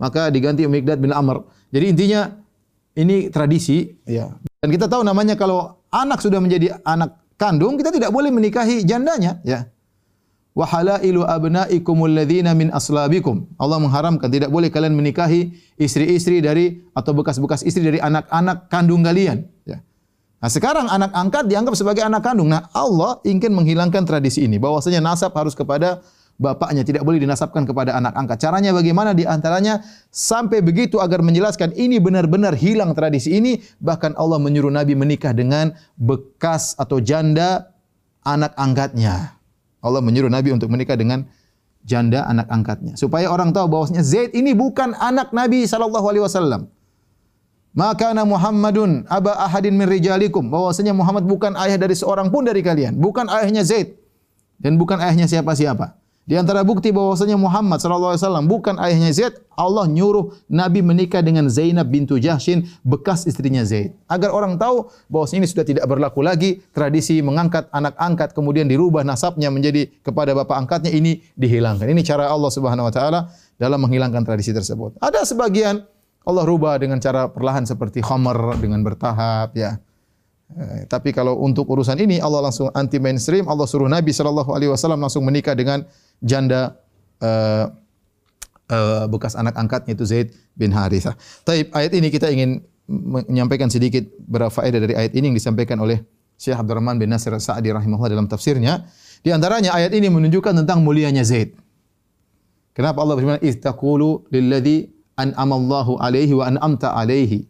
[0.00, 1.44] maka diganti Al-Miqdad bin Amr.
[1.72, 2.20] Jadi intinya
[2.96, 4.32] ini tradisi ya.
[4.60, 9.42] Dan kita tahu namanya kalau anak sudah menjadi anak kandung kita tidak boleh menikahi jandanya
[9.42, 9.66] ya.
[10.50, 13.46] Wa halailu abnaikum alladhina min aslabikum.
[13.54, 19.46] Allah mengharamkan tidak boleh kalian menikahi istri-istri dari atau bekas-bekas istri dari anak-anak kandung kalian
[19.62, 19.78] ya.
[20.40, 22.50] Nah sekarang anak angkat dianggap sebagai anak kandung.
[22.50, 24.58] Nah Allah ingin menghilangkan tradisi ini.
[24.58, 26.02] Bahwasanya nasab harus kepada
[26.40, 26.80] bapaknya.
[26.80, 28.40] Tidak boleh dinasabkan kepada anak angkat.
[28.40, 29.12] Caranya bagaimana?
[29.12, 33.60] Di antaranya sampai begitu agar menjelaskan ini benar-benar hilang tradisi ini.
[33.84, 37.76] Bahkan Allah menyuruh Nabi menikah dengan bekas atau janda
[38.24, 39.36] anak angkatnya.
[39.84, 41.28] Allah menyuruh Nabi untuk menikah dengan
[41.84, 42.96] janda anak angkatnya.
[42.96, 46.80] Supaya orang tahu bahwasanya Zaid ini bukan anak Nabi SAW.
[47.70, 52.66] Maka na Muhammadun aba ahadin min rijalikum bahwasanya Muhammad bukan ayah dari seorang pun dari
[52.66, 53.94] kalian bukan ayahnya Zaid
[54.58, 59.34] dan bukan ayahnya siapa-siapa di antara bukti bahwasanya Muhammad sallallahu alaihi wasallam bukan ayahnya Zaid
[59.56, 63.98] Allah nyuruh Nabi menikah dengan Zainab bintu Jahshin bekas istrinya Zaid.
[64.06, 69.02] Agar orang tahu bahwasanya ini sudah tidak berlaku lagi tradisi mengangkat anak angkat kemudian dirubah
[69.02, 71.88] nasabnya menjadi kepada bapak angkatnya ini dihilangkan.
[71.88, 73.20] Ini cara Allah Subhanahu wa taala
[73.58, 75.02] dalam menghilangkan tradisi tersebut.
[75.02, 75.82] Ada sebagian
[76.22, 79.82] Allah rubah dengan cara perlahan seperti khamar dengan bertahap ya.
[80.50, 84.70] Eh, tapi kalau untuk urusan ini Allah langsung anti mainstream, Allah suruh Nabi sallallahu alaihi
[84.74, 85.86] wasallam langsung menikah dengan
[86.18, 86.74] janda
[87.22, 87.70] uh,
[88.66, 91.14] uh, bekas anak angkatnya itu Zaid bin Harithah.
[91.46, 96.02] Taib ayat ini kita ingin menyampaikan sedikit beberapa faedah dari ayat ini yang disampaikan oleh
[96.34, 98.90] Syekh Abdurrahman bin Nasir Sa'di rahimahullah dalam tafsirnya.
[99.22, 101.54] Di antaranya ayat ini menunjukkan tentang mulianya Zaid.
[102.74, 107.46] Kenapa Allah berfirman istaqulu lilladzi an'ama Allahu alaihi wa an'amta alaihi.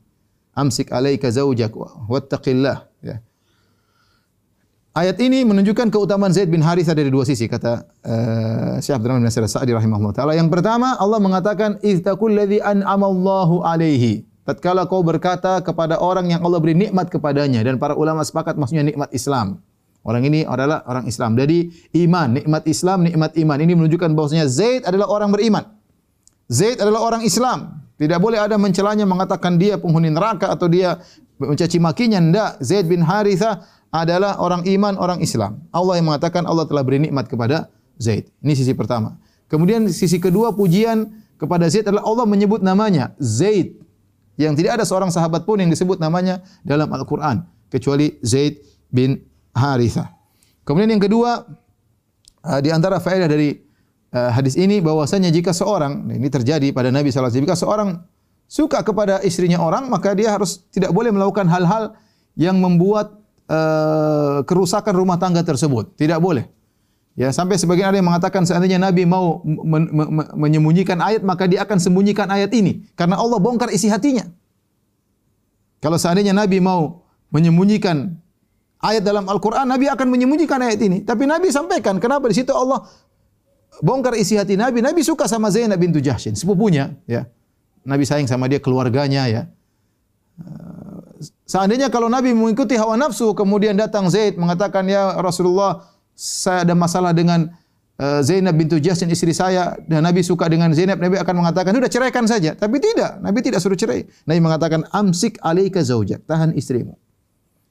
[0.53, 1.73] Amsik alaika zawjak
[2.11, 2.90] wattaqillah.
[4.91, 5.07] Ya.
[5.07, 9.31] Ayat ini menunjukkan keutamaan Zaid bin Harithah dari dua sisi kata uh, Syekh Abdurrahman bin
[9.31, 10.33] Nasir Sa'di rahimahullah taala.
[10.35, 14.27] Yang pertama Allah mengatakan iztaqul ladzi an'ama Allahu alaihi.
[14.43, 18.83] Tatkala kau berkata kepada orang yang Allah beri nikmat kepadanya dan para ulama sepakat maksudnya
[18.83, 19.63] nikmat Islam.
[20.03, 21.37] Orang ini adalah orang Islam.
[21.37, 21.71] Jadi
[22.09, 23.59] iman, nikmat Islam, nikmat iman.
[23.61, 25.71] Ini menunjukkan bahwasanya Zaid adalah orang beriman.
[26.51, 27.85] Zaid adalah orang Islam.
[28.01, 30.99] Tidak boleh ada mencelanya mengatakan dia penghuni neraka atau dia
[31.37, 32.19] mencaci makinya.
[32.19, 32.51] Tidak.
[32.65, 35.67] Zaid bin Haritha adalah orang iman, orang Islam.
[35.75, 38.31] Allah yang mengatakan Allah telah beri nikmat kepada Zaid.
[38.41, 39.19] Ini sisi pertama.
[39.51, 43.75] Kemudian sisi kedua pujian kepada Zaid adalah Allah menyebut namanya Zaid.
[44.39, 47.45] Yang tidak ada seorang sahabat pun yang disebut namanya dalam Al-Quran.
[47.69, 49.21] Kecuali Zaid bin
[49.53, 50.15] Haritha.
[50.63, 51.45] Kemudian yang kedua,
[52.47, 53.59] uh, di antara faedah dari
[54.15, 57.89] uh, hadis ini bahwasanya jika seorang ini terjadi pada Nabi wasallam jika seorang
[58.51, 61.95] suka kepada istrinya orang maka dia harus tidak boleh melakukan hal-hal
[62.35, 63.20] yang membuat
[63.51, 66.47] uh, kerusakan rumah tangga tersebut tidak boleh
[67.19, 70.09] ya sampai sebagian ada yang mengatakan seandainya Nabi mau men men
[70.39, 74.31] menyembunyikan ayat maka dia akan sembunyikan ayat ini karena Allah bongkar isi hatinya
[75.83, 77.03] kalau seandainya Nabi mau
[77.35, 78.21] menyembunyikan
[78.85, 81.05] ayat dalam Al-Quran, Nabi akan menyembunyikan ayat ini.
[81.05, 82.85] Tapi Nabi sampaikan, kenapa di situ Allah
[83.81, 84.85] bongkar isi hati Nabi.
[84.85, 86.97] Nabi suka sama Zainab bintu Jahshin, sepupunya.
[87.09, 87.29] Ya.
[87.85, 89.25] Nabi sayang sama dia keluarganya.
[89.29, 89.43] ya.
[91.51, 95.83] Seandainya kalau Nabi mengikuti hawa nafsu kemudian datang Zaid mengatakan ya Rasulullah
[96.15, 97.51] saya ada masalah dengan
[97.99, 101.91] uh, Zainab bintu Jahsin istri saya dan Nabi suka dengan Zainab Nabi akan mengatakan sudah
[101.91, 102.55] ceraikan saja.
[102.55, 104.07] Tapi tidak Nabi tidak suruh cerai.
[104.31, 106.95] Nabi mengatakan amsik alaika zaujak tahan istrimu.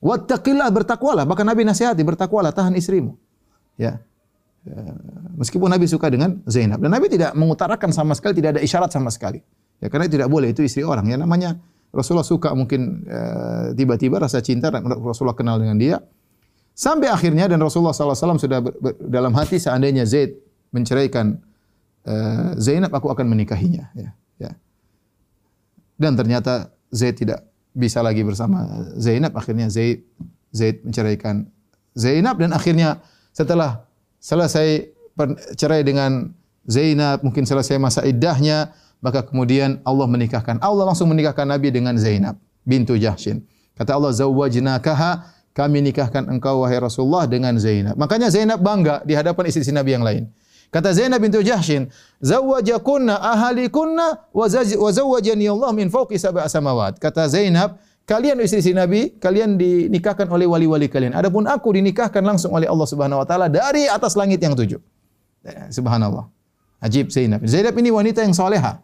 [0.03, 1.23] Wattaqillah bertakwalah.
[1.23, 3.15] Bahkan Nabi nasihati bertakwalah tahan istrimu.
[3.79, 4.03] Ya.
[4.67, 4.91] Uh,
[5.39, 6.83] meskipun Nabi suka dengan Zainab.
[6.83, 9.39] Dan Nabi tidak mengutarakan sama sekali tidak ada isyarat sama sekali.
[9.79, 11.07] Ya karena tidak boleh itu istri orang.
[11.07, 11.55] Ya namanya
[11.89, 15.97] Rasulullah suka mungkin uh, tiba-tiba rasa cinta dan Rasulullah kenal dengan dia.
[16.77, 20.37] Sampai akhirnya dan Rasulullah SAW sudah ber, ber, dalam hati seandainya Zaid
[20.71, 21.35] menceraikan
[22.07, 23.91] uh, Zainab, aku akan menikahinya.
[23.97, 24.51] Ya, ya.
[25.99, 27.43] Dan ternyata Zaid tidak
[27.75, 28.63] bisa lagi bersama
[28.95, 29.35] Zainab.
[29.35, 30.07] Akhirnya Zaid,
[30.55, 31.51] Zaid menceraikan
[31.97, 33.03] Zainab dan akhirnya
[33.35, 33.83] setelah
[34.23, 34.93] selesai
[35.59, 36.31] cerai dengan
[36.69, 40.59] Zainab, mungkin selesai masa iddahnya, maka kemudian Allah menikahkan.
[40.59, 42.35] Allah langsung menikahkan Nabi dengan Zainab
[42.67, 43.43] bintu Jahshin.
[43.79, 45.11] Kata Allah, "Zawwajnakaha,
[45.55, 50.03] kami nikahkan engkau wahai Rasulullah dengan Zainab." Makanya Zainab bangga di hadapan istri-istri Nabi yang
[50.03, 50.27] lain.
[50.69, 51.89] Kata Zainab bintu Jahshin,
[52.21, 54.45] "Zawwajakunna ahalikunna wa
[54.91, 60.85] zawwajani Allah min fawqi sab'a samawat." Kata Zainab, kalian istri-istri Nabi, kalian dinikahkan oleh wali-wali
[60.85, 61.17] kalian.
[61.17, 64.77] Adapun aku dinikahkan langsung oleh Allah Subhanahu wa taala dari atas langit yang tujuh.
[65.47, 66.27] Eh, subhanallah.
[66.83, 67.43] Ajib Zainab.
[67.47, 68.79] Zainab ini wanita yang salehah.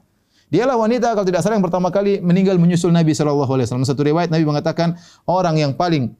[0.45, 3.87] Dialah wanita kalau tidak salah yang pertama kali meninggal menyusul Nabi sallallahu alaihi wasallam.
[3.87, 4.93] Satu riwayat Nabi mengatakan
[5.25, 6.13] orang yang paling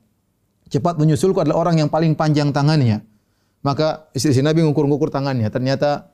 [0.69, 3.05] cepat menyusulku adalah orang yang paling panjang tangannya.
[3.61, 5.49] Maka istri Nabi mengukur-ukur tangannya.
[5.53, 6.09] Ternyata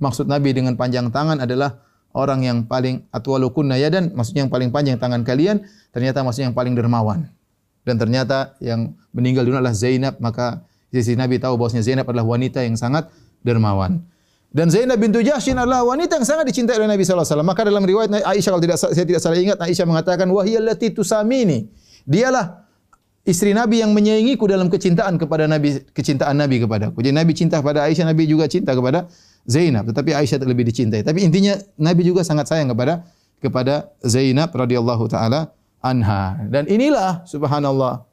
[0.00, 1.84] maksud Nabi dengan panjang tangan adalah
[2.16, 6.72] orang yang paling atwalukun dan maksudnya yang paling panjang tangan kalian, ternyata maksudnya yang paling
[6.78, 7.28] dermawan.
[7.84, 12.64] Dan ternyata yang meninggal dunia adalah Zainab, maka istri Nabi tahu bahwasanya Zainab adalah wanita
[12.64, 13.12] yang sangat
[13.44, 14.00] dermawan.
[14.54, 17.48] Dan Zainab bintu Jahshin adalah wanita yang sangat dicintai oleh Nabi sallallahu alaihi wasallam.
[17.50, 21.74] Maka dalam riwayat Aisyah kalau tidak saya tidak salah ingat Aisyah mengatakan wahiyallati tusamini.
[22.06, 22.62] Dialah
[23.26, 27.02] istri Nabi yang menyayangiku dalam kecintaan kepada Nabi kecintaan Nabi kepadaku.
[27.02, 29.10] Jadi Nabi cinta kepada Aisyah, Nabi juga cinta kepada
[29.42, 31.02] Zainab, tetapi Aisyah lebih dicintai.
[31.02, 33.10] Tapi intinya Nabi juga sangat sayang kepada
[33.42, 35.50] kepada Zainab radhiyallahu taala
[35.82, 36.38] anha.
[36.46, 38.06] Dan inilah subhanallah.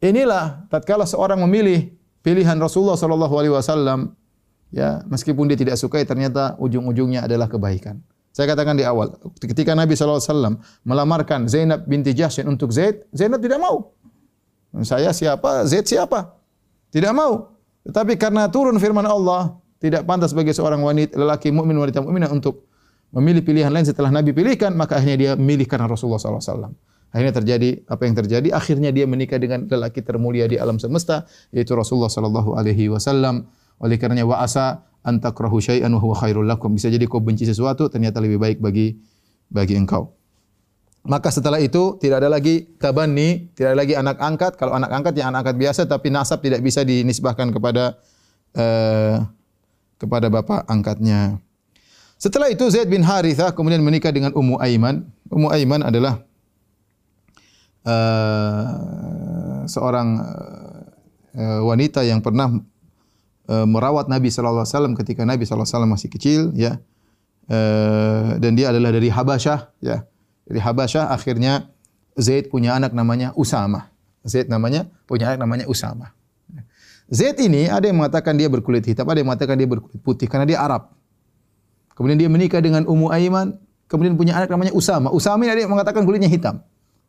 [0.00, 1.92] Inilah tatkala seorang memilih
[2.24, 4.16] pilihan Rasulullah sallallahu alaihi wasallam
[4.70, 8.02] ya meskipun dia tidak suka ternyata ujung-ujungnya adalah kebaikan.
[8.30, 9.10] Saya katakan di awal,
[9.42, 13.90] ketika Nabi SAW melamarkan Zainab binti Jahsyin untuk Zaid, Zainab tidak mau.
[14.86, 15.66] Saya siapa?
[15.66, 16.38] Zaid siapa?
[16.94, 17.58] Tidak mau.
[17.82, 22.70] Tetapi karena turun firman Allah, tidak pantas bagi seorang wanita, lelaki mukmin wanita mukminah untuk
[23.10, 26.70] memilih pilihan lain setelah Nabi pilihkan, maka akhirnya dia memilih karena Rasulullah SAW.
[27.10, 28.48] Akhirnya terjadi apa yang terjadi?
[28.54, 32.54] Akhirnya dia menikah dengan lelaki termulia di alam semesta, yaitu Rasulullah SAW.
[32.54, 33.50] Alaihi Wasallam.
[33.80, 36.76] Oleh karenanya wa asa antakrahu syai'an wa huwa khairul lakum.
[36.76, 39.00] Bisa jadi kau benci sesuatu ternyata lebih baik bagi
[39.48, 40.12] bagi engkau.
[41.00, 44.52] Maka setelah itu tidak ada lagi tabanni, tidak ada lagi anak angkat.
[44.60, 47.96] Kalau anak angkat yang anak angkat biasa tapi nasab tidak bisa dinisbahkan kepada
[48.52, 49.24] uh,
[49.96, 51.40] kepada bapak angkatnya.
[52.20, 55.08] Setelah itu Zaid bin Harithah kemudian menikah dengan Ummu Aiman.
[55.32, 56.20] Ummu Aiman adalah
[57.88, 60.20] uh, seorang
[61.32, 62.60] uh, wanita yang pernah
[63.50, 66.78] Eh, merawat Nabi sallallahu alaihi wasallam ketika Nabi sallallahu alaihi wasallam masih kecil ya.
[67.50, 70.06] Uh, dan dia adalah dari Habasyah ya.
[70.46, 71.66] Dari Habasyah akhirnya
[72.14, 73.90] Zaid punya anak namanya Usama.
[74.22, 76.14] Zaid namanya punya anak namanya Usama.
[77.10, 80.46] Zaid ini ada yang mengatakan dia berkulit hitam, ada yang mengatakan dia berkulit putih karena
[80.46, 80.94] dia Arab.
[81.98, 83.58] Kemudian dia menikah dengan Ummu Aiman,
[83.90, 85.10] kemudian punya anak namanya Usama.
[85.10, 86.62] Usama ini ada yang mengatakan kulitnya hitam.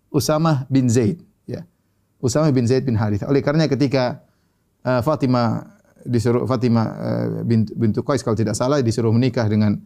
[0.10, 1.70] Usama bin Zaid, ya.
[2.18, 3.22] Usama bin Zaid bin Harith.
[3.30, 4.26] Oleh karena ketika
[4.82, 9.78] uh, Fatimah disuruh Fatimah uh, bintu, Qais kalau tidak salah disuruh menikah dengan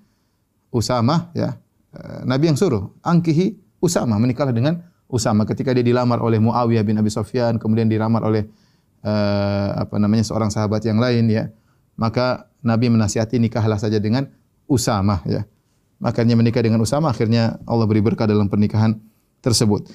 [0.71, 1.55] Usama ya.
[1.95, 6.97] Uh, Nabi yang suruh angkihi Usama menikahlah dengan Usama ketika dia dilamar oleh Muawiyah bin
[6.97, 8.49] Abi Sufyan kemudian dilamar oleh
[9.05, 11.51] uh, apa namanya seorang sahabat yang lain ya.
[11.95, 14.27] Maka Nabi menasihati nikahlah saja dengan
[14.67, 15.47] Usama ya.
[16.01, 18.99] Makanya menikah dengan Usama akhirnya Allah beri berkah dalam pernikahan
[19.39, 19.87] tersebut.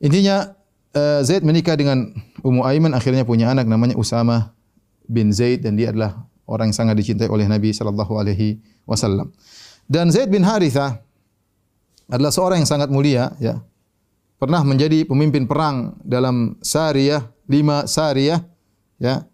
[0.00, 0.56] Intinya
[0.96, 4.56] Zaid menikah dengan Ummu Aiman akhirnya punya anak namanya Usama
[5.08, 9.32] bin Zaid dan dia adalah orang yang sangat dicintai oleh Nabi sallallahu alaihi wasallam.
[9.88, 11.00] Dan Zaid bin Haritha
[12.08, 13.60] adalah seorang yang sangat mulia ya.
[14.38, 18.40] Pernah menjadi pemimpin perang dalam Sariyah, lima Sariyah
[19.02, 19.26] ya.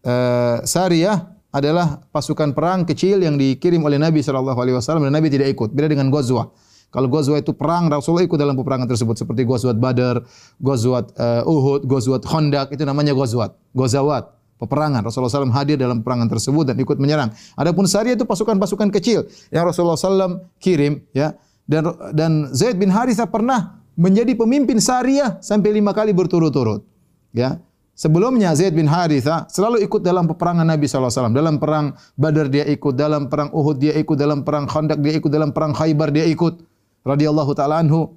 [0.00, 5.28] Uh, Sariyah adalah pasukan perang kecil yang dikirim oleh Nabi sallallahu alaihi wasallam dan Nabi
[5.28, 5.74] tidak ikut.
[5.76, 6.48] Beda dengan Ghazwah.
[6.90, 10.24] Kalau Ghazwah itu perang, Rasulullah ikut dalam peperangan tersebut seperti Ghazwat Badar,
[10.58, 15.00] Ghazwat uh, Uhud, Ghazwat Khandaq itu namanya Ghazwat, Ghazawat peperangan.
[15.00, 17.32] Rasulullah SAW hadir dalam peperangan tersebut dan ikut menyerang.
[17.56, 21.32] Adapun Sariyah itu pasukan-pasukan kecil yang Rasulullah SAW kirim ya
[21.64, 26.84] dan dan Zaid bin Harithah pernah menjadi pemimpin syariah sampai lima kali berturut-turut.
[27.32, 27.62] Ya.
[28.00, 31.36] Sebelumnya Zaid bin Haritha selalu ikut dalam peperangan Nabi SAW.
[31.36, 35.28] Dalam perang Badar dia ikut, dalam perang Uhud dia ikut, dalam perang Khandaq dia ikut,
[35.28, 36.64] dalam perang Khaybar dia ikut.
[37.00, 38.16] radhiyallahu taala anhu.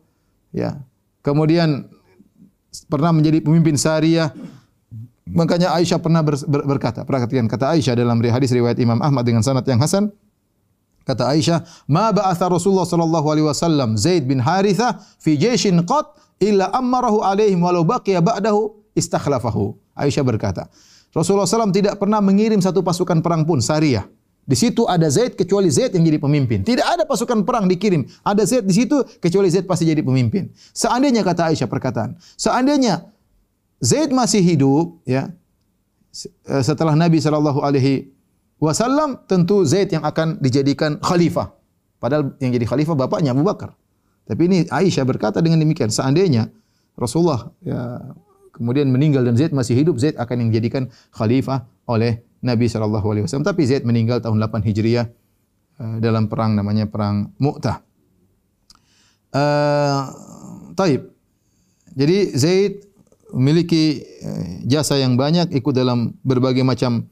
[0.55, 0.79] Ya.
[1.19, 1.87] Kemudian
[2.87, 4.31] pernah menjadi pemimpin syariah.
[5.23, 9.39] Makanya Aisyah pernah ber, ber, berkata, perhatikan kata Aisyah dalam hadis riwayat Imam Ahmad dengan
[9.39, 10.11] sanad yang hasan.
[11.03, 16.71] Kata Aisyah, "Ma ba'atha Rasulullah sallallahu alaihi wasallam Zaid bin Haritha fi jayshin qat illa
[16.75, 19.75] amarahu alaihim walau baqiya ba'dahu istakhlafahu.
[19.95, 20.67] Aisyah berkata,
[21.13, 24.09] Rasulullah SAW tidak pernah mengirim satu pasukan perang pun syariah.
[24.43, 26.65] Di situ ada Zaid kecuali Zaid yang jadi pemimpin.
[26.67, 28.03] Tidak ada pasukan perang dikirim.
[28.25, 30.51] Ada Zaid di situ kecuali Zaid pasti jadi pemimpin.
[30.75, 33.07] Seandainya kata Aisyah perkataan, seandainya
[33.83, 35.35] Zaid masih hidup, ya
[36.47, 38.07] eh, setelah Nabi Shallallahu Alaihi
[38.63, 41.51] Wasallam, tentu Zaid yang akan dijadikan khalifah.
[41.99, 43.75] Padahal yang jadi khalifah bapaknya Abu Bakar.
[44.23, 46.47] Tapi ini Aisyah berkata dengan demikian, seandainya
[46.95, 47.99] Rasulullah ya,
[48.55, 53.23] kemudian meninggal dan Zaid masih hidup, Zaid akan yang dijadikan khalifah oleh Nabi sallallahu alaihi
[53.27, 53.47] wasallam.
[53.47, 55.07] Tapi Zaid meninggal tahun 8 Hijriah
[55.79, 57.83] uh, dalam perang namanya perang Mu'tah.
[59.33, 60.07] Uh,
[60.77, 61.09] taib.
[61.93, 62.92] Jadi Zaid
[63.33, 67.09] memiliki uh, jasa yang banyak ikut dalam berbagai macam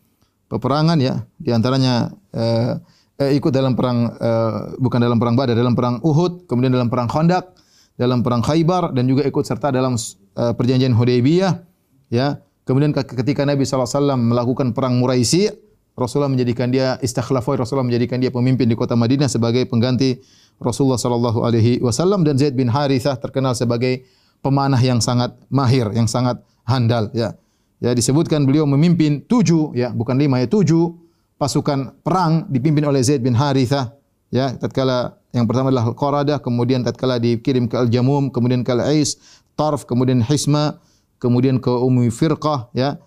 [0.48, 1.26] peperangan ya.
[1.42, 2.78] Di antaranya uh,
[3.18, 7.10] uh, ikut dalam perang uh, bukan dalam perang Badar, dalam perang Uhud, kemudian dalam perang
[7.10, 7.58] Khandaq,
[8.02, 11.62] dalam perang Khaybar dan juga ikut serta dalam uh, perjanjian Hudaybiyah
[12.10, 15.46] ya kemudian ketika Nabi SAW melakukan perang Muraisi
[15.94, 20.18] Rasulullah menjadikan dia istakhlafai Rasulullah menjadikan dia pemimpin di kota Madinah sebagai pengganti
[20.58, 24.02] Rasulullah sallallahu alaihi wasallam dan Zaid bin Harithah terkenal sebagai
[24.42, 27.38] pemanah yang sangat mahir yang sangat handal ya
[27.82, 30.98] ya disebutkan beliau memimpin tujuh ya bukan lima ya tujuh
[31.38, 33.94] pasukan perang dipimpin oleh Zaid bin Harithah
[34.30, 39.86] ya tatkala yang pertama adalah Qaradah kemudian tatkala dikirim ke Al-Jamum kemudian ke Al-Ais Tarf,
[39.86, 40.82] kemudian Hisma,
[41.22, 42.98] kemudian ke Ummi Firqah, ya.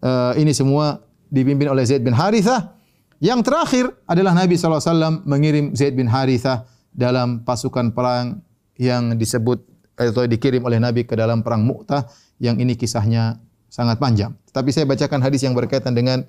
[0.00, 2.74] Uh, ini semua dipimpin oleh Zaid bin Harithah.
[3.20, 8.40] Yang terakhir adalah Nabi SAW mengirim Zaid bin Harithah dalam pasukan perang
[8.80, 9.60] yang disebut
[10.00, 12.08] atau dikirim oleh Nabi ke dalam perang Mu'tah
[12.40, 13.36] yang ini kisahnya
[13.68, 14.32] sangat panjang.
[14.48, 16.24] Tapi saya bacakan hadis yang berkaitan dengan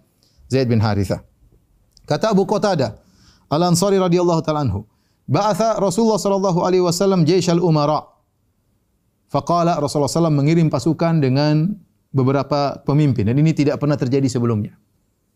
[0.51, 1.23] Zaid bin Harithah.
[2.03, 2.99] Kata Abu Qatadah
[3.47, 4.83] Al-Ansari radhiyallahu taala anhu,
[5.27, 8.11] "Ba'atha Rasulullah sallallahu alaihi wasallam jayshal umara."
[9.31, 11.71] Faqala Rasulullah SAW mengirim pasukan dengan
[12.11, 13.31] beberapa pemimpin.
[13.31, 14.75] Dan ini tidak pernah terjadi sebelumnya.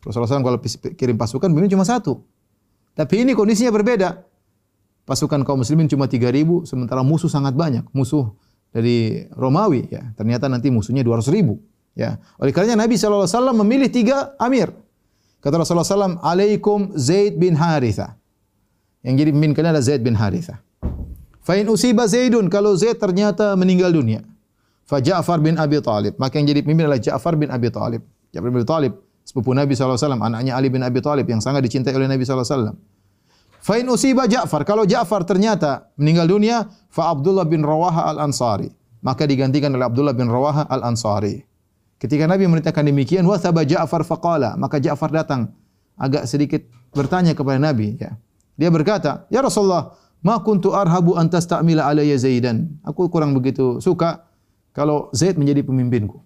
[0.04, 0.60] Rasulullah SAW kalau
[1.00, 2.20] kirim pasukan, pemimpin cuma satu.
[2.92, 4.20] Tapi ini kondisinya berbeda.
[5.06, 7.86] Pasukan kaum muslimin cuma 3.000, sementara musuh sangat banyak.
[7.94, 8.34] Musuh
[8.74, 9.86] dari Romawi.
[9.94, 11.56] ya Ternyata nanti musuhnya 200.000.
[11.96, 12.20] Ya.
[12.42, 13.30] Oleh kerana Nabi SAW
[13.64, 14.74] memilih tiga amir.
[15.40, 18.18] Kata Rasulullah SAW, Alaikum Zaid bin Haritha.
[19.06, 20.58] Yang jadi pemimpin adalah Zaid bin Haritha.
[21.46, 24.26] Fa'in usiba Zaidun kalau Zaid ternyata meninggal dunia.
[24.90, 26.18] Fa Ja'far bin Abi Talib.
[26.18, 28.02] Maka yang jadi pemimpin adalah Ja'far bin Abi Talib.
[28.34, 28.94] Ja'far bin Abi Talib.
[29.22, 30.18] Sepupu Nabi SAW.
[30.18, 32.26] Anaknya Ali bin Abi Talib yang sangat dicintai oleh Nabi
[33.66, 33.74] SAW.
[33.74, 34.62] Fa'in usiba Ja'far.
[34.62, 36.70] Kalau Ja'far ternyata meninggal dunia.
[36.94, 38.70] Fa Abdullah bin Rawaha al-Ansari.
[39.02, 41.42] Maka digantikan oleh Abdullah bin Rawaha al-Ansari.
[41.98, 43.26] Ketika Nabi menitahkan demikian.
[43.26, 44.54] Wathaba Ja'far faqala.
[44.62, 45.50] Maka Ja'far datang.
[45.98, 46.62] Agak sedikit
[46.94, 47.98] bertanya kepada Nabi.
[47.98, 48.22] Ya.
[48.54, 52.82] Dia berkata, Ya Rasulullah, Ma kuntu arhabu an tasta'mila alayya Zaidan.
[52.82, 54.26] Aku kurang begitu suka
[54.74, 56.18] kalau Zaid menjadi pemimpinku.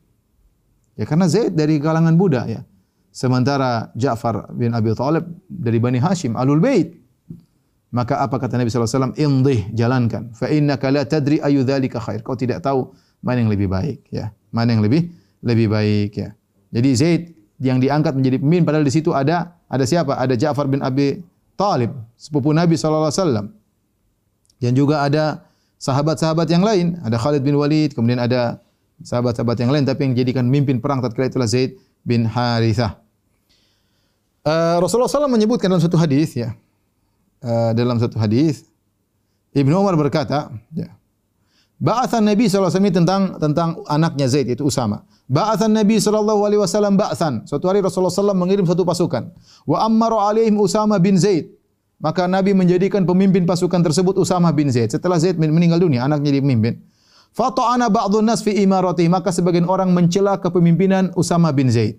[0.96, 2.64] Ya karena Zaid dari kalangan Buddha ya.
[3.12, 6.96] Sementara Ja'far bin Abi Thalib dari Bani Hashim, Alul Bait.
[7.90, 9.18] Maka apa kata Nabi wasallam?
[9.18, 10.30] Indih, jalankan.
[10.38, 12.22] Fa innaka la tadri ayu dzalika khair.
[12.22, 12.94] Kau tidak tahu
[13.26, 14.30] mana yang lebih baik ya.
[14.54, 15.10] Mana yang lebih
[15.42, 16.30] lebih baik ya.
[16.70, 17.22] Jadi Zaid
[17.58, 20.16] yang diangkat menjadi pemimpin padahal di situ ada ada siapa?
[20.22, 21.26] Ada Ja'far bin Abi
[21.58, 23.52] Talib, sepupu Nabi wasallam.
[24.60, 25.44] Dan juga ada
[25.80, 27.00] sahabat-sahabat yang lain.
[27.02, 28.60] Ada Khalid bin Walid, kemudian ada
[29.02, 29.88] sahabat-sahabat yang lain.
[29.88, 33.00] Tapi yang dijadikan mimpin perang tatkala itulah Zaid bin Harithah.
[34.44, 36.56] Uh, Rasulullah SAW menyebutkan dalam satu hadis ya,
[37.44, 38.70] uh, dalam satu hadis
[39.50, 40.94] Ibnu Umar berkata, ya,
[41.80, 45.08] Ba'athan Nabi SAW tentang tentang anaknya Zaid itu Usama.
[45.32, 46.28] Ba'athan Nabi SAW
[47.00, 47.48] ba'athan.
[47.48, 49.32] Suatu hari Rasulullah SAW mengirim satu pasukan.
[49.64, 51.56] Wa ammara alaihim Usama bin Zaid.
[52.04, 54.92] Maka Nabi menjadikan pemimpin pasukan tersebut Usama bin Zaid.
[54.92, 56.84] Setelah Zaid meninggal dunia, anaknya jadi pemimpin.
[57.32, 59.08] Fata'ana ba'dun nas fi imarati.
[59.08, 61.96] Maka sebagian orang mencela kepemimpinan Usama bin Zaid.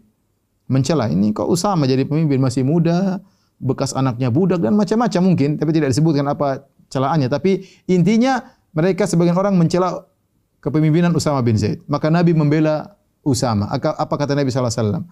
[0.69, 1.09] Mencela.
[1.09, 3.17] Ini kok Usama jadi pemimpin masih muda,
[3.61, 5.61] bekas anaknya budak dan macam-macam mungkin.
[5.61, 7.29] Tapi tidak disebutkan apa celaannya.
[7.29, 8.41] Tapi intinya
[8.73, 10.09] mereka sebagian orang mencela
[10.65, 11.85] kepemimpinan Usama bin Zaid.
[11.87, 13.69] Maka Nabi membela Usama.
[13.77, 15.05] Apa kata Nabi SAW?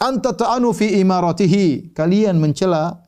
[0.00, 1.92] Anta ta'anu fi imaratihi.
[1.92, 3.04] Kalian mencela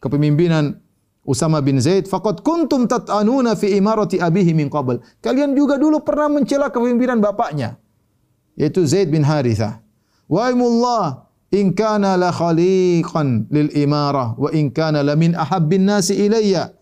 [0.00, 0.80] kepemimpinan
[1.24, 5.00] Usama bin Zaid, faqad kuntum tat'anuna fi imarati abihi min qabl.
[5.24, 7.80] Kalian juga dulu pernah mencela kepemimpinan bapaknya,
[8.60, 9.80] yaitu Zaid bin Harithah.
[10.28, 11.23] Wa imullah
[11.54, 16.74] in kana la khaliqan lil imarah wa in kana la min ahabbin nasi ilayya.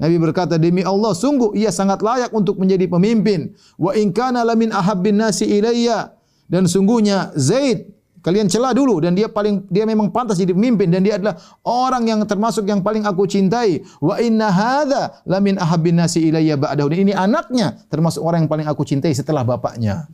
[0.00, 3.52] Nabi berkata demi Allah sungguh ia sangat layak untuk menjadi pemimpin.
[3.76, 6.14] Wa in kana la min ahabbin nasi ilayya
[6.48, 7.90] dan sungguhnya Zaid
[8.24, 12.04] kalian celah dulu dan dia paling dia memang pantas jadi pemimpin dan dia adalah orang
[12.08, 13.84] yang termasuk yang paling aku cintai.
[14.00, 16.88] Wa inna hadza la min ahabbin nasi ilayya ba'dahu.
[16.88, 20.08] Ini anaknya termasuk orang yang paling aku cintai setelah bapaknya.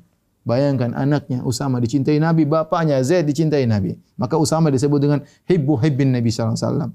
[0.47, 3.99] Bayangkan anaknya Usama dicintai Nabi, bapaknya Zaid dicintai Nabi.
[4.15, 5.19] Maka Usama disebut dengan
[5.51, 6.91] hibbu hibbin Nabi sallallahu alaihi wasallam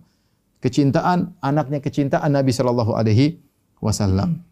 [0.61, 3.41] kecintaan anaknya kecintaan Nabi sallallahu alaihi
[3.81, 4.45] wasallam.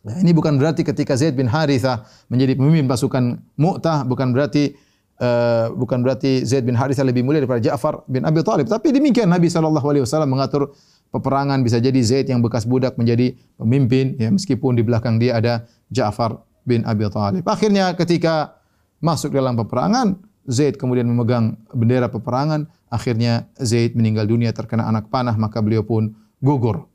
[0.00, 4.72] Nah, ini bukan berarti ketika Zaid bin Harithah menjadi pemimpin pasukan Mu'tah bukan berarti
[5.20, 8.64] uh, bukan berarti Zaid bin Harithah lebih mulia daripada Ja'far bin Abi Thalib.
[8.64, 10.72] Tapi demikian Nabi sallallahu alaihi wasallam mengatur
[11.12, 15.68] peperangan bisa jadi Zaid yang bekas budak menjadi pemimpin ya meskipun di belakang dia ada
[15.92, 17.44] Ja'far bin Abi Thalib.
[17.46, 18.60] Akhirnya ketika
[19.00, 25.36] masuk dalam peperangan Zaid kemudian memegang bendera peperangan akhirnya Zaid meninggal dunia terkena anak panah
[25.36, 26.88] maka beliau pun gugur.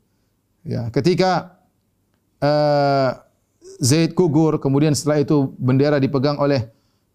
[0.66, 1.62] Ya, ketika
[2.42, 3.16] uh,
[3.78, 6.68] Zaid gugur kemudian setelah itu bendera dipegang oleh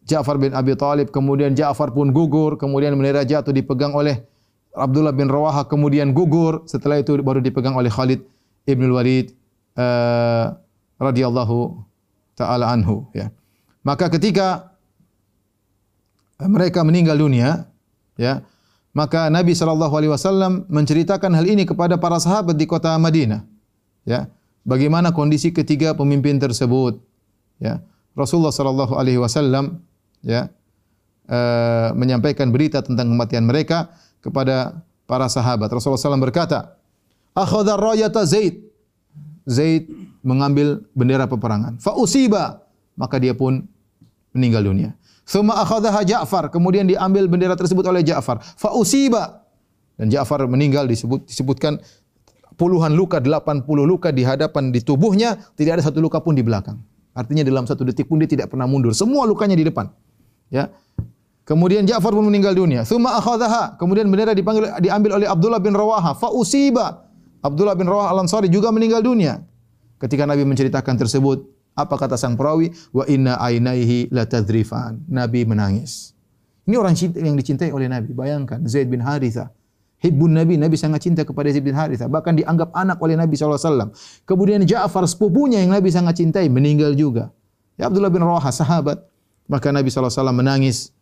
[0.08, 4.24] Ja'far bin Abi Talib kemudian Ja'far pun gugur kemudian bendera jatuh dipegang oleh
[4.72, 8.24] Abdullah bin Rawaha kemudian gugur setelah itu baru dipegang oleh Khalid
[8.66, 9.36] ibn Walid
[9.76, 10.56] uh,
[10.96, 11.91] radhiyallahu
[12.42, 13.30] taala anhu ya.
[13.86, 14.74] Maka ketika
[16.42, 17.70] mereka meninggal dunia
[18.18, 18.42] ya
[18.92, 23.48] Maka Nabi sallallahu alaihi wasallam menceritakan hal ini kepada para sahabat di kota Madinah.
[24.04, 24.28] Ya.
[24.68, 27.00] Bagaimana kondisi ketiga pemimpin tersebut?
[27.56, 27.80] Ya.
[28.12, 29.80] Rasulullah sallallahu alaihi wasallam
[30.20, 30.52] ya
[31.32, 35.72] uh, menyampaikan berita tentang kematian mereka kepada para sahabat.
[35.72, 36.76] Rasulullah SAW berkata,
[37.32, 38.60] "Akhadha rayata Zaid."
[39.50, 39.90] Zaid
[40.22, 41.82] mengambil bendera peperangan.
[41.82, 42.62] Fa usiba,
[42.94, 43.66] maka dia pun
[44.36, 44.94] meninggal dunia.
[45.26, 48.42] Thumma akhadhaha Ja'far, kemudian diambil bendera tersebut oleh Ja'far.
[48.42, 49.42] Fa usiba
[49.98, 51.78] dan Ja'far meninggal disebut disebutkan
[52.58, 56.78] puluhan luka, 80 luka di hadapan di tubuhnya, tidak ada satu luka pun di belakang.
[57.12, 58.96] Artinya dalam satu detik pun dia tidak pernah mundur.
[58.96, 59.92] Semua lukanya di depan.
[60.48, 60.72] Ya.
[61.44, 62.88] Kemudian Ja'far pun meninggal dunia.
[62.88, 66.16] Thumma akhadhaha, kemudian bendera dipanggil diambil oleh Abdullah bin Rawaha.
[66.16, 67.11] Fa usiba.
[67.42, 69.42] Abdullah bin Rawaha Al-Ansari juga meninggal dunia.
[69.98, 71.46] Ketika Nabi menceritakan tersebut,
[71.78, 72.74] apa kata sang perawi?
[72.94, 75.02] Wa inna ainaihi la tadrifan.
[75.10, 76.14] Nabi menangis.
[76.70, 78.14] Ini orang yang dicintai oleh Nabi.
[78.14, 79.50] Bayangkan Zaid bin Haritha.
[80.02, 82.10] Hibbun Nabi, Nabi sangat cinta kepada Zaid bin Haritha.
[82.10, 83.94] Bahkan dianggap anak oleh Nabi SAW.
[84.26, 87.30] Kemudian Ja'far sepupunya yang Nabi sangat cintai meninggal juga.
[87.78, 89.02] Ya Abdullah bin Rawaha sahabat.
[89.46, 90.94] Maka Nabi SAW menangis.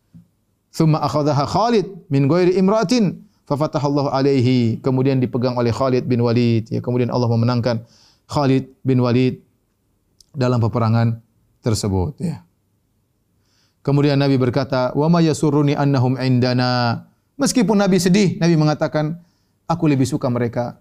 [0.70, 3.24] Thumma akhadaha Khalid min ghairi imratin.
[3.50, 4.78] Fafatahallahu alaihi.
[4.86, 6.70] Kemudian dipegang oleh Khalid bin Walid.
[6.70, 7.82] Ya, kemudian Allah memenangkan
[8.30, 9.41] Khalid bin Walid
[10.38, 11.18] dalam peperangan
[11.66, 12.45] tersebut ya.
[13.82, 17.10] Kemudian Nabi berkata, "Wa ma yasurruni annahum indana."
[17.41, 19.18] Meskipun Nabi sedih, Nabi mengatakan,
[19.66, 20.78] "Aku lebih suka mereka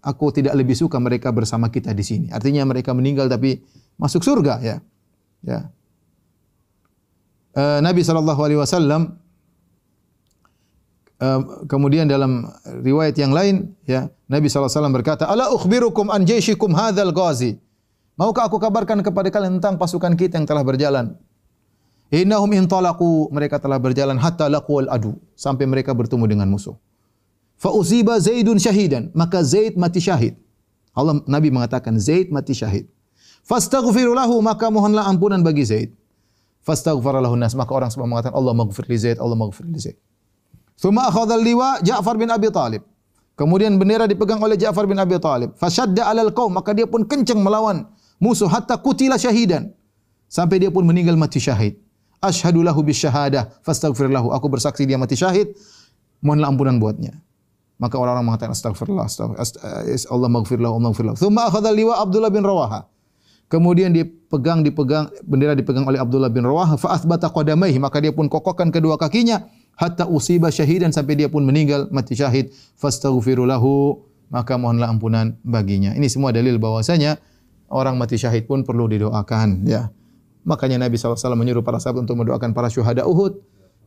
[0.00, 3.62] aku tidak lebih suka mereka bersama kita di sini." Artinya mereka meninggal tapi
[3.94, 4.76] masuk surga ya.
[5.46, 5.70] Ya.
[7.54, 9.20] Uh, Nabi sallallahu alaihi wasallam
[11.68, 17.60] kemudian dalam riwayat yang lain ya, Nabi wasallam berkata, "Ala ukhbirukum an jayshikum hadzal ghazi?"
[18.20, 21.16] Maukah aku kabarkan kepada kalian tentang pasukan kita yang telah berjalan?
[22.12, 26.76] Innahum intalaqu mereka telah berjalan hatta laqul adu sampai mereka bertemu dengan musuh.
[27.56, 30.36] Fa usiba Zaidun syahidan maka Zaid mati syahid.
[30.92, 32.92] Allah Nabi mengatakan Zaid mati syahid.
[33.46, 35.90] Fastaghfiru lahu maka mohonlah ampunan bagi Zaid.
[36.60, 39.96] Fastaghfara lahu nas maka orang semua mengatakan Allah maghfir li Zaid Allah maghfir li Zaid.
[40.80, 42.82] Thumma akhadha al-liwa Ja'far bin Abi Talib.
[43.36, 45.52] Kemudian bendera dipegang oleh Ja'far bin Abi Talib.
[45.60, 47.84] Fashadda 'alal qaum maka dia pun kencang melawan
[48.16, 49.72] musuh hatta kutila syahidan
[50.28, 51.76] sampai dia pun meninggal mati syahid.
[52.20, 54.32] Ashhadu lahu bisyahadah fastaghfir lahu.
[54.32, 55.52] Aku bersaksi dia mati syahid.
[56.24, 57.12] Mohonlah ampunan buatnya.
[57.80, 61.16] Maka orang-orang mengatakan astagfirullah, astagfirullah, Allah maghfir lahu, Allah maghfir lahu.
[61.16, 62.84] Thumma akhadha liwa Abdullah bin Rawaha.
[63.48, 68.28] Kemudian dipegang dipegang bendera dipegang oleh Abdullah bin Rawaha fa athbata qadamaihi maka dia pun
[68.28, 69.48] kokokkan kedua kakinya
[69.80, 75.96] hatta usiba syahidan sampai dia pun meninggal mati syahid fastaghfiru lahu maka mohonlah ampunan baginya.
[75.96, 77.16] Ini semua dalil bahwasanya
[77.72, 79.88] orang mati syahid pun perlu didoakan ya.
[80.44, 83.40] Makanya Nabi SAW menyuruh para sahabat untuk mendoakan para syuhada Uhud.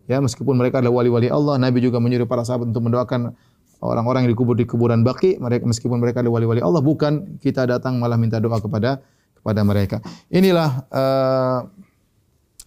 [0.03, 3.31] Ya, meskipun mereka adalah wali-wali Allah, Nabi juga menyuruh para sahabat untuk mendoakan
[3.79, 8.03] orang-orang yang dikubur di kuburan baki, mereka meskipun mereka adalah wali-wali Allah, bukan kita datang
[8.03, 8.99] malah minta doa kepada
[9.39, 9.97] kepada mereka.
[10.27, 11.59] Inilah uh,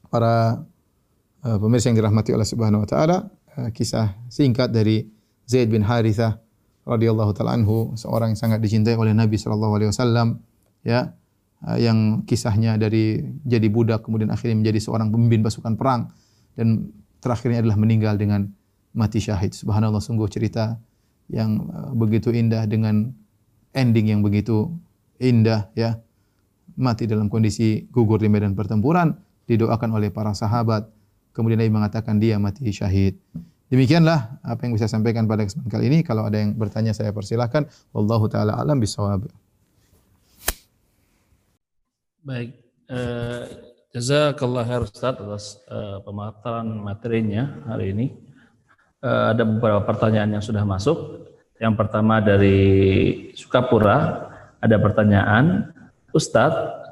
[0.08, 0.64] para
[1.54, 3.16] pemirsa yang dirahmati Allah Subhanahu wa taala,
[3.54, 5.06] uh, kisah singkat dari
[5.46, 6.42] Zaid bin Harithah
[6.82, 10.42] radhiyallahu taala anhu, seorang yang sangat dicintai oleh Nabi sallallahu alaihi wasallam,
[10.82, 11.14] ya,
[11.62, 16.10] uh, yang kisahnya dari jadi budak kemudian akhirnya menjadi seorang pemimpin pasukan perang
[16.58, 16.90] dan
[17.22, 18.50] terakhirnya adalah meninggal dengan
[18.96, 19.54] mati syahid.
[19.54, 20.80] Subhanallah sungguh cerita
[21.30, 21.68] yang
[21.98, 23.10] begitu indah dengan
[23.74, 24.72] ending yang begitu
[25.20, 26.00] indah ya.
[26.76, 29.16] Mati dalam kondisi gugur di medan pertempuran
[29.48, 30.95] didoakan oleh para sahabat.
[31.36, 33.20] Kemudian Nabi mengatakan dia mati syahid.
[33.68, 35.98] Demikianlah apa yang bisa sampaikan pada kesempatan kali ini.
[36.00, 37.68] Kalau ada yang bertanya saya persilahkan.
[37.92, 39.28] Wallahu taala alam bisawab.
[42.24, 42.56] Baik,
[42.88, 43.42] eh,
[43.92, 48.06] jazakallah khair Ustaz atas eh, pemaparan materinya hari ini.
[49.04, 51.28] Eh, ada beberapa pertanyaan yang sudah masuk.
[51.60, 52.58] Yang pertama dari
[53.36, 55.68] Sukapura, ada pertanyaan,
[56.16, 56.85] Ustadz,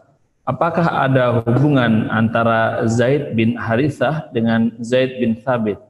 [0.44, 5.80] apakah ada hubungan antara Zaid bin Harithah dengan Zaid bin Thabit?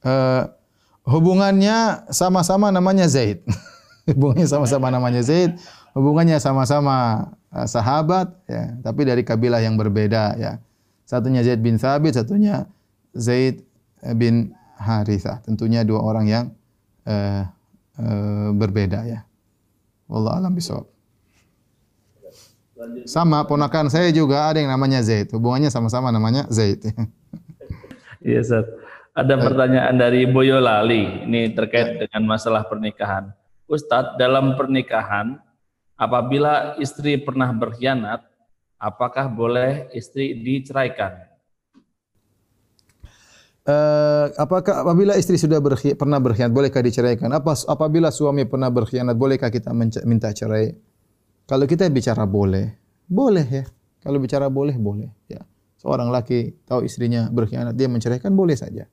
[0.00, 0.48] Uh,
[1.12, 3.42] hubungannya sama-sama namanya Zaid.
[4.10, 5.54] hubungannya sama-sama namanya Zaid,
[5.94, 7.30] hubungannya sama-sama
[7.66, 10.62] sahabat ya, tapi dari kabilah yang berbeda ya.
[11.02, 12.70] Satunya Zaid bin Thabit, satunya
[13.14, 13.66] Zaid
[14.14, 15.42] bin Harithah.
[15.42, 16.44] Tentunya dua orang yang
[17.04, 17.42] uh,
[17.98, 19.26] uh, berbeda ya.
[20.06, 20.86] Wallah alam bisawab.
[23.04, 25.32] Sama ponakan saya juga ada yang namanya Zaid.
[25.32, 26.84] Hubungannya sama-sama namanya Zaid.
[28.20, 28.68] Iya, Ustaz.
[29.16, 31.24] Ada pertanyaan dari Boyolali.
[31.24, 33.32] Ini terkait dengan masalah pernikahan.
[33.64, 35.40] Ustadz, dalam pernikahan,
[35.96, 38.20] apabila istri pernah berkhianat,
[38.76, 41.16] apakah boleh istri diceraikan?
[43.64, 47.32] Uh, apakah apabila istri sudah berkhianat, pernah berkhianat, bolehkah diceraikan?
[47.32, 49.72] Apa apabila suami pernah berkhianat, bolehkah kita
[50.04, 50.76] minta cerai?
[51.50, 52.78] Kalau kita bicara boleh,
[53.10, 53.66] boleh ya.
[53.98, 55.42] Kalau bicara boleh, boleh ya.
[55.82, 58.86] Seorang laki tahu istrinya berkhianat, dia menceraikan boleh saja.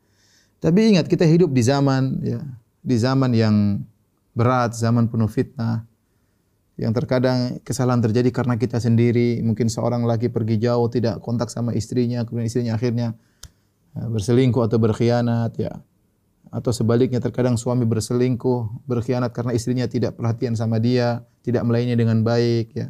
[0.57, 2.41] Tapi ingat kita hidup di zaman ya,
[2.81, 3.85] di zaman yang
[4.33, 5.85] berat, zaman penuh fitnah.
[6.81, 11.77] Yang terkadang kesalahan terjadi karena kita sendiri, mungkin seorang laki pergi jauh tidak kontak sama
[11.77, 13.13] istrinya, kemudian istrinya akhirnya
[13.93, 15.77] ya, berselingkuh atau berkhianat ya.
[16.57, 22.25] Atau sebaliknya terkadang suami berselingkuh, berkhianat karena istrinya tidak perhatian sama dia, tidak melayani dengan
[22.25, 22.89] baik ya.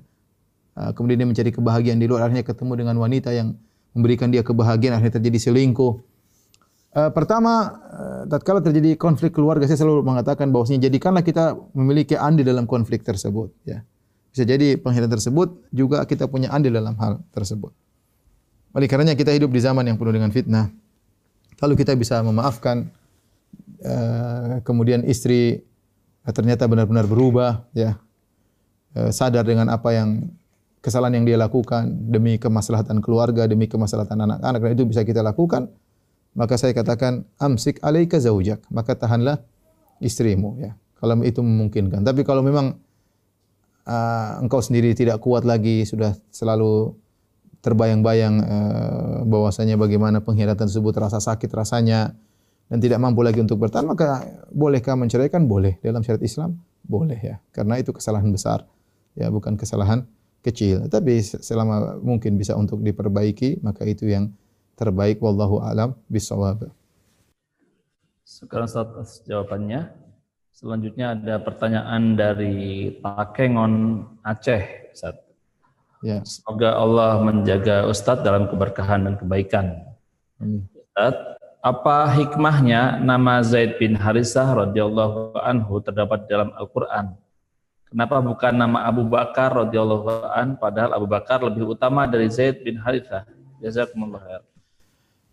[0.71, 3.59] Ah, kemudian dia mencari kebahagiaan di luar, akhirnya ketemu dengan wanita yang
[3.91, 5.99] memberikan dia kebahagiaan, akhirnya terjadi selingkuh.
[6.97, 12.47] Uh, pertama, uh, tatkala terjadi konflik keluarga, saya selalu mengatakan bahwasanya jadikanlah kita memiliki andil
[12.47, 13.53] dalam konflik tersebut.
[13.67, 13.85] Ya.
[14.33, 17.73] Bisa jadi pengkhianatan tersebut juga kita punya andil dalam hal tersebut.
[18.77, 20.69] Oleh karenanya kita hidup di zaman yang penuh dengan fitnah.
[21.57, 22.89] Kalau kita bisa memaafkan,
[23.83, 25.61] uh, kemudian istri
[26.25, 27.97] uh, ternyata benar-benar berubah, ya,
[28.95, 30.31] uh, sadar dengan apa yang
[30.79, 35.67] kesalahan yang dia lakukan demi kemaslahatan keluarga, demi kemaslahatan anak-anak, dan itu bisa kita lakukan
[36.37, 38.61] maka saya katakan amsik alaika zaujak.
[38.69, 39.41] Maka tahanlah
[39.97, 40.77] istrimu ya.
[41.01, 42.05] Kalau itu memungkinkan.
[42.05, 42.77] Tapi kalau memang
[43.89, 46.93] uh, engkau sendiri tidak kuat lagi sudah selalu
[47.65, 52.13] terbayang-bayang uh, bahwasanya bagaimana pengkhianatan tersebut rasa sakit rasanya
[52.67, 57.35] dan tidak mampu lagi untuk bertahan maka bolehkah menceraikan boleh dalam syariat Islam boleh ya
[57.55, 58.67] karena itu kesalahan besar
[59.15, 60.03] ya bukan kesalahan
[60.43, 64.31] kecil tapi selama mungkin bisa untuk diperbaiki maka itu yang
[64.77, 66.69] terbaik wallahu alam bisawab.
[68.21, 69.89] Sekarang atas jawabannya.
[70.53, 74.93] Selanjutnya ada pertanyaan dari Takengon Aceh.
[74.93, 75.17] Ustaz.
[76.05, 76.21] Ya.
[76.25, 79.65] Semoga Allah menjaga Ustadz dalam keberkahan dan kebaikan.
[80.37, 80.65] Amin.
[80.73, 81.36] Ustadz,
[81.67, 87.11] apa hikmahnya nama Zaid bin Harisah radhiyallahu anhu terdapat dalam Al-Quran?
[87.87, 92.79] Kenapa bukan nama Abu Bakar radhiyallahu an padahal Abu Bakar lebih utama dari Zaid bin
[92.79, 93.27] Harithah?
[93.59, 94.43] Jazakumullah khair.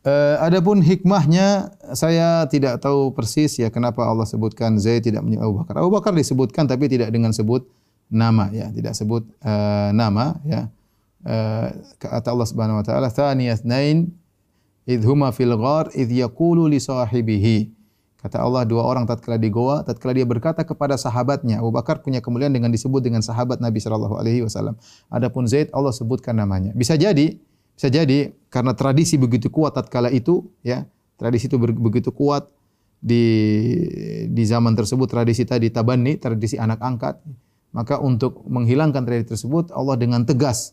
[0.04, 5.54] Uh, adapun hikmahnya saya tidak tahu persis ya kenapa Allah sebutkan Zaid tidak menyebut Abu
[5.62, 5.74] Bakar.
[5.80, 7.66] Abu Bakar disebutkan tapi tidak dengan sebut
[8.10, 10.66] nama ya, tidak sebut uh, nama ya.
[11.24, 14.12] Uh, kata Allah Subhanahu wa taala thaniyat nain
[14.84, 17.72] idhuma fil ghar idh yaqulu li sahibihi.
[18.24, 22.24] Kata Allah dua orang tatkala di goa tatkala dia berkata kepada sahabatnya Abu Bakar punya
[22.24, 24.80] kemuliaan dengan disebut dengan sahabat Nabi sallallahu alaihi wasallam.
[25.12, 26.72] Adapun Zaid Allah sebutkan namanya.
[26.72, 27.36] Bisa jadi
[27.74, 30.88] bisa jadi karena tradisi begitu kuat tatkala itu, ya
[31.20, 32.48] tradisi itu begitu kuat
[33.04, 33.24] di
[34.32, 37.20] di zaman tersebut tradisi tadi tabani tradisi anak angkat
[37.76, 40.72] maka untuk menghilangkan tradisi tersebut Allah dengan tegas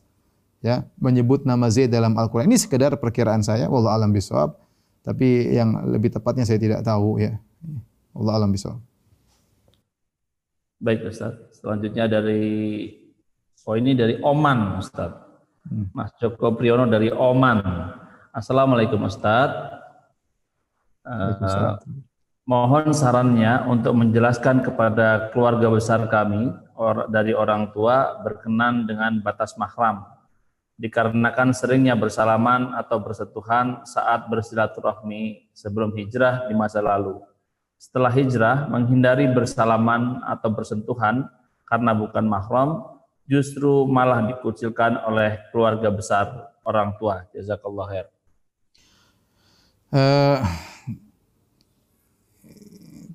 [0.61, 2.47] ya menyebut nama Zaid dalam Al-Qur'an.
[2.47, 4.55] Ini sekedar perkiraan saya wallahu alam bisawab
[5.01, 7.41] tapi yang lebih tepatnya saya tidak tahu ya.
[8.13, 8.81] Wallahu alam bisawab
[10.81, 11.37] baik Ustaz.
[11.61, 12.89] Selanjutnya dari
[13.69, 15.13] oh ini dari Oman Ustaz.
[15.69, 15.93] Hmm.
[15.93, 17.61] Mas Joko Priyono dari Oman.
[18.33, 19.53] Assalamualaikum Ustaz.
[21.05, 21.77] Uh,
[22.41, 29.53] Mohon sarannya untuk menjelaskan kepada keluarga besar kami or, dari orang tua berkenan dengan batas
[29.61, 30.03] mahram
[30.81, 37.21] dikarenakan seringnya bersalaman atau bersentuhan saat bersilaturahmi sebelum hijrah di masa lalu.
[37.77, 41.29] Setelah hijrah, menghindari bersalaman atau bersentuhan
[41.69, 42.97] karena bukan mahram,
[43.29, 47.29] justru malah dikucilkan oleh keluarga besar orang tua.
[47.29, 48.05] Jazakallah khair.
[49.91, 50.41] Uh,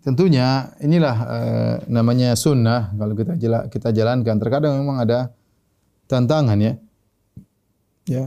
[0.06, 5.32] tentunya inilah uh, namanya sunnah kalau kita jala, kita jalankan terkadang memang ada
[6.06, 6.76] tantangan ya
[8.06, 8.22] ya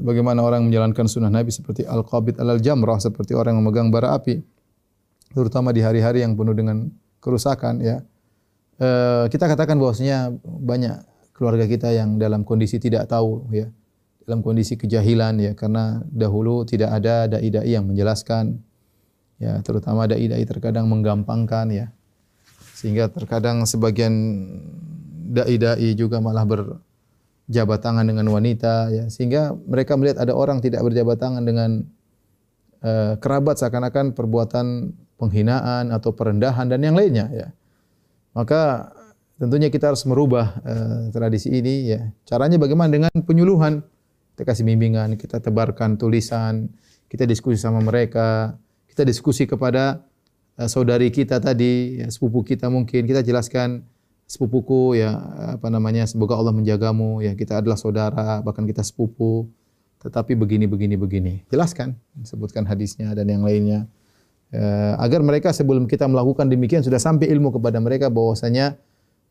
[0.00, 4.38] bagaimana orang menjalankan sunnah Nabi seperti al-qabid al-jamrah seperti orang yang memegang bara api
[5.34, 8.00] terutama di hari-hari yang penuh dengan kerusakan ya.
[8.74, 10.98] Uh, kita katakan bahwasanya banyak
[11.34, 13.66] keluarga kita yang dalam kondisi tidak tahu ya.
[14.24, 18.56] Dalam kondisi kejahilan ya karena dahulu tidak ada dai-dai yang menjelaskan
[19.36, 21.86] ya terutama ada dai terkadang menggampangkan ya.
[22.78, 24.14] Sehingga terkadang sebagian
[25.34, 26.46] dai-dai juga malah
[27.48, 29.04] berjabat tangan dengan wanita ya.
[29.12, 31.70] Sehingga mereka melihat ada orang tidak berjabat tangan dengan
[32.84, 37.48] uh, kerabat seakan-akan perbuatan penghinaan atau perendahan dan yang lainnya ya.
[38.34, 38.92] Maka
[39.38, 42.00] tentunya kita harus merubah uh, tradisi ini ya.
[42.26, 42.90] Caranya bagaimana?
[42.90, 43.84] Dengan penyuluhan.
[44.34, 46.66] Kita kasih bimbingan kita tebarkan tulisan
[47.06, 48.58] kita diskusi sama mereka
[48.94, 50.06] kita diskusi kepada
[50.54, 53.10] uh, saudari kita tadi, ya, sepupu kita mungkin.
[53.10, 53.82] Kita jelaskan
[54.24, 55.14] sepupuku ya
[55.56, 59.48] apa namanya semoga Allah menjagamu ya kita adalah saudara bahkan kita sepupu.
[60.04, 61.34] Tetapi begini begini begini.
[61.48, 61.96] Jelaskan
[62.28, 63.88] sebutkan hadisnya dan yang lainnya.
[64.52, 68.76] Uh, agar mereka sebelum kita melakukan demikian sudah sampai ilmu kepada mereka bahwasanya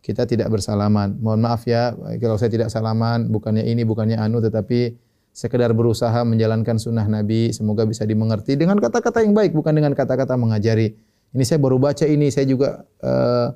[0.04, 1.16] kita tidak bersalaman.
[1.22, 4.98] Mohon maaf ya kalau saya tidak salaman bukannya ini bukannya anu tetapi
[5.34, 10.38] sekedar berusaha menjalankan sunnah Nabi, semoga bisa dimengerti dengan kata-kata yang baik, bukan dengan kata-kata
[10.38, 10.94] mengajari.
[11.34, 13.50] Ini saya baru baca ini, saya juga uh,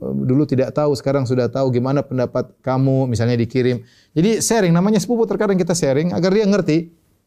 [0.00, 3.84] dulu tidak tahu, sekarang sudah tahu gimana pendapat kamu, misalnya dikirim.
[4.16, 6.78] Jadi sharing, namanya sepupu terkadang kita sharing agar dia ngerti.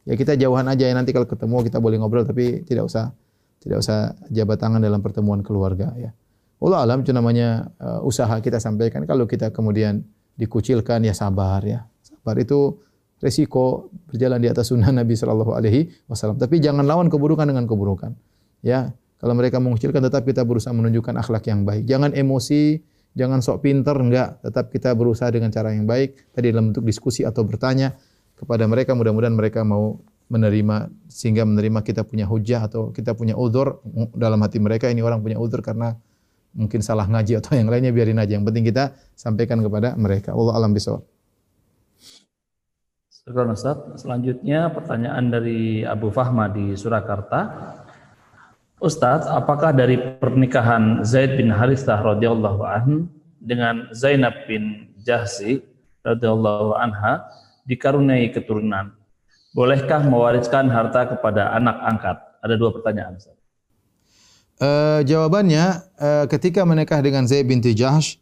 [0.06, 3.14] Ya kita jauhan aja ya nanti kalau ketemu kita boleh ngobrol, tapi tidak usah
[3.66, 5.90] tidak usah jabat tangan dalam pertemuan keluarga.
[5.98, 6.14] Ya.
[6.62, 9.02] Allah alam itu namanya uh, usaha kita sampaikan.
[9.10, 10.06] Kalau kita kemudian
[10.38, 11.90] dikucilkan ya sabar ya.
[12.06, 12.78] Sabar itu
[13.18, 16.38] resiko berjalan di atas sunnah Nabi sallallahu alaihi wasallam.
[16.38, 18.14] Tapi jangan lawan keburukan dengan keburukan.
[18.62, 18.94] Ya,
[19.26, 21.90] kalau mereka mengucilkan tetap kita berusaha menunjukkan akhlak yang baik.
[21.90, 22.78] Jangan emosi,
[23.18, 27.26] jangan sok pintar enggak, tetap kita berusaha dengan cara yang baik tadi dalam bentuk diskusi
[27.26, 27.98] atau bertanya
[28.38, 29.98] kepada mereka mudah-mudahan mereka mau
[30.30, 33.82] menerima sehingga menerima kita punya hujah atau kita punya uzur
[34.14, 35.98] dalam hati mereka ini orang punya uzur karena
[36.54, 40.54] mungkin salah ngaji atau yang lainnya biarin aja yang penting kita sampaikan kepada mereka Allah
[40.54, 41.02] alam bisawab.
[43.98, 47.42] Selanjutnya pertanyaan dari Abu Fahma di Surakarta.
[48.86, 53.10] Ustaz, apakah dari pernikahan Zaid bin Harithah radhiyallahu anhu
[53.42, 55.66] dengan Zainab bin Jahsi
[56.06, 57.26] radhiyallahu anha
[57.66, 58.94] dikaruniai keturunan?
[59.58, 62.18] Bolehkah mewariskan harta kepada anak angkat?
[62.46, 63.34] Ada dua pertanyaan Ustaz.
[64.62, 68.22] Uh, jawabannya uh, ketika menikah dengan Zaid bin Jahsh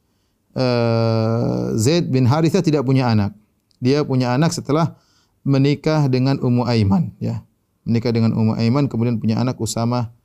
[0.56, 3.36] uh, Zaid bin Harithah tidak punya anak
[3.84, 4.96] dia punya anak setelah
[5.44, 7.44] menikah dengan Ummu Aiman ya.
[7.84, 10.16] Menikah dengan Ummu Aiman kemudian punya anak Usama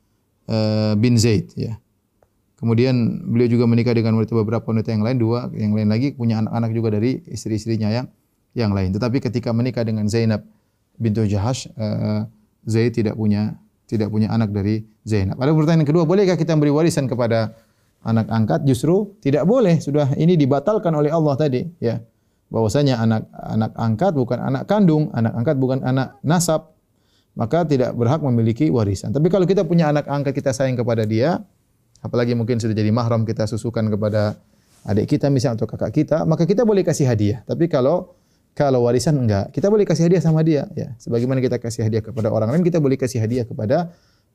[0.49, 1.77] uh, bin Zaid ya.
[2.59, 6.43] Kemudian beliau juga menikah dengan wanita beberapa wanita yang lain dua, yang lain lagi punya
[6.43, 8.11] anak-anak juga dari istri-istrinya yang
[8.51, 8.91] yang lain.
[8.91, 10.43] Tetapi ketika menikah dengan Zainab
[10.99, 12.27] bintu Jahash, uh,
[12.67, 13.55] Zaid tidak punya
[13.87, 15.39] tidak punya anak dari Zainab.
[15.39, 17.55] Ada pertanyaan kedua, bolehkah kita beri warisan kepada
[18.03, 18.67] anak angkat?
[18.67, 19.79] Justru tidak boleh.
[19.79, 22.03] Sudah ini dibatalkan oleh Allah tadi, ya
[22.49, 26.73] bahwasanya anak anak angkat bukan anak kandung, anak angkat bukan anak nasab,
[27.37, 29.13] maka tidak berhak memiliki warisan.
[29.13, 31.41] Tapi kalau kita punya anak angkat kita sayang kepada dia,
[32.01, 34.39] apalagi mungkin sudah jadi mahram kita susukan kepada
[34.87, 37.43] adik kita misalnya atau kakak kita, maka kita boleh kasih hadiah.
[37.43, 38.15] Tapi kalau
[38.57, 40.91] kalau warisan enggak, kita boleh kasih hadiah sama dia ya.
[40.99, 43.93] Sebagaimana kita kasih hadiah kepada orang lain, kita boleh kasih hadiah kepada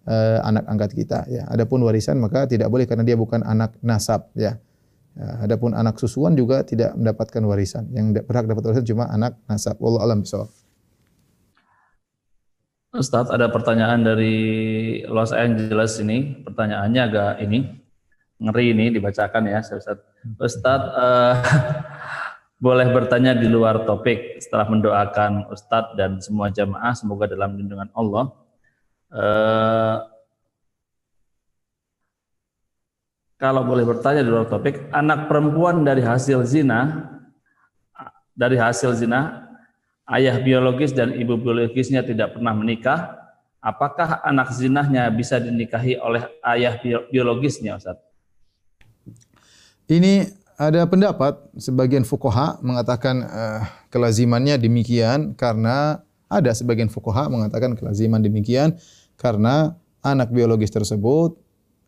[0.08, 1.44] uh, anak angkat kita ya.
[1.50, 4.56] Adapun warisan maka tidak boleh karena dia bukan anak nasab ya.
[5.14, 7.86] Ya, adapun anak susuan juga tidak mendapatkan warisan.
[7.94, 9.78] Yang berhak dapat warisan cuma anak nasab.
[9.78, 10.50] Allah alam bisawab.
[12.94, 14.36] Ustaz, ada pertanyaan dari
[15.10, 16.46] Los Angeles ini.
[16.46, 17.66] Pertanyaannya agak ini
[18.38, 19.98] ngeri ini dibacakan ya, Ustaz.
[20.38, 21.34] Ustaz, uh,
[22.64, 28.30] boleh bertanya di luar topik setelah mendoakan Ustaz dan semua jamaah semoga dalam lindungan Allah.
[29.10, 29.96] Uh,
[33.42, 37.10] kalau boleh bertanya di luar topik, anak perempuan dari hasil zina,
[38.38, 39.43] dari hasil zina,
[40.08, 43.16] ayah biologis dan ibu biologisnya tidak pernah menikah,
[43.64, 46.76] apakah anak zinahnya bisa dinikahi oleh ayah
[47.08, 47.96] biologisnya Ustaz?
[49.88, 56.00] Ini ada pendapat sebagian fukoha mengatakan uh, kelazimannya demikian karena
[56.30, 58.76] ada sebagian fukoha mengatakan kelaziman demikian
[59.20, 61.36] karena anak biologis tersebut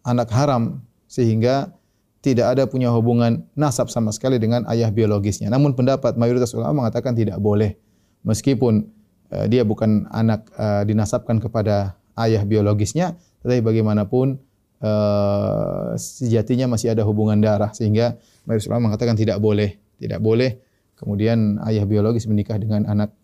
[0.05, 1.73] anak haram sehingga
[2.21, 5.47] tidak ada punya hubungan nasab sama sekali dengan ayah biologisnya.
[5.47, 7.79] Namun pendapat mayoritas ulama mengatakan tidak boleh
[8.27, 8.91] meskipun
[9.31, 13.15] uh, dia bukan anak uh, dinasabkan kepada ayah biologisnya,
[13.47, 14.43] tetapi bagaimanapun
[14.83, 20.59] uh, sejatinya masih ada hubungan darah sehingga mayoritas ulama mengatakan tidak boleh, tidak boleh
[20.99, 23.15] kemudian ayah biologis menikah dengan anak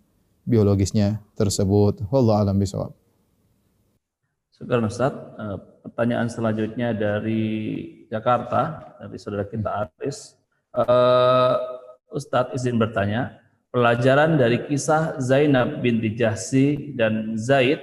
[0.46, 2.06] biologisnya tersebut.
[2.08, 2.94] Wallahu a'lam bishawab.
[4.54, 5.10] Sekarang Ustaz,
[5.82, 7.42] pertanyaan selanjutnya dari
[8.06, 10.38] Jakarta, dari saudara kita Aris.
[10.70, 11.58] Uh,
[12.12, 13.41] Ustadz izin bertanya,
[13.72, 17.80] pelajaran dari kisah Zainab binti Jahsi dan Zaid,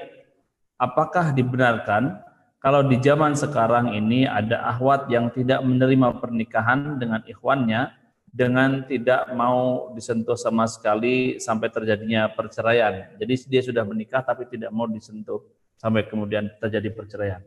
[0.77, 2.21] apakah dibenarkan
[2.61, 7.89] kalau di zaman sekarang ini ada ahwat yang tidak menerima pernikahan dengan ikhwannya
[8.29, 13.17] dengan tidak mau disentuh sama sekali sampai terjadinya perceraian.
[13.17, 15.41] Jadi dia sudah menikah tapi tidak mau disentuh
[15.81, 17.41] sampai kemudian terjadi perceraian.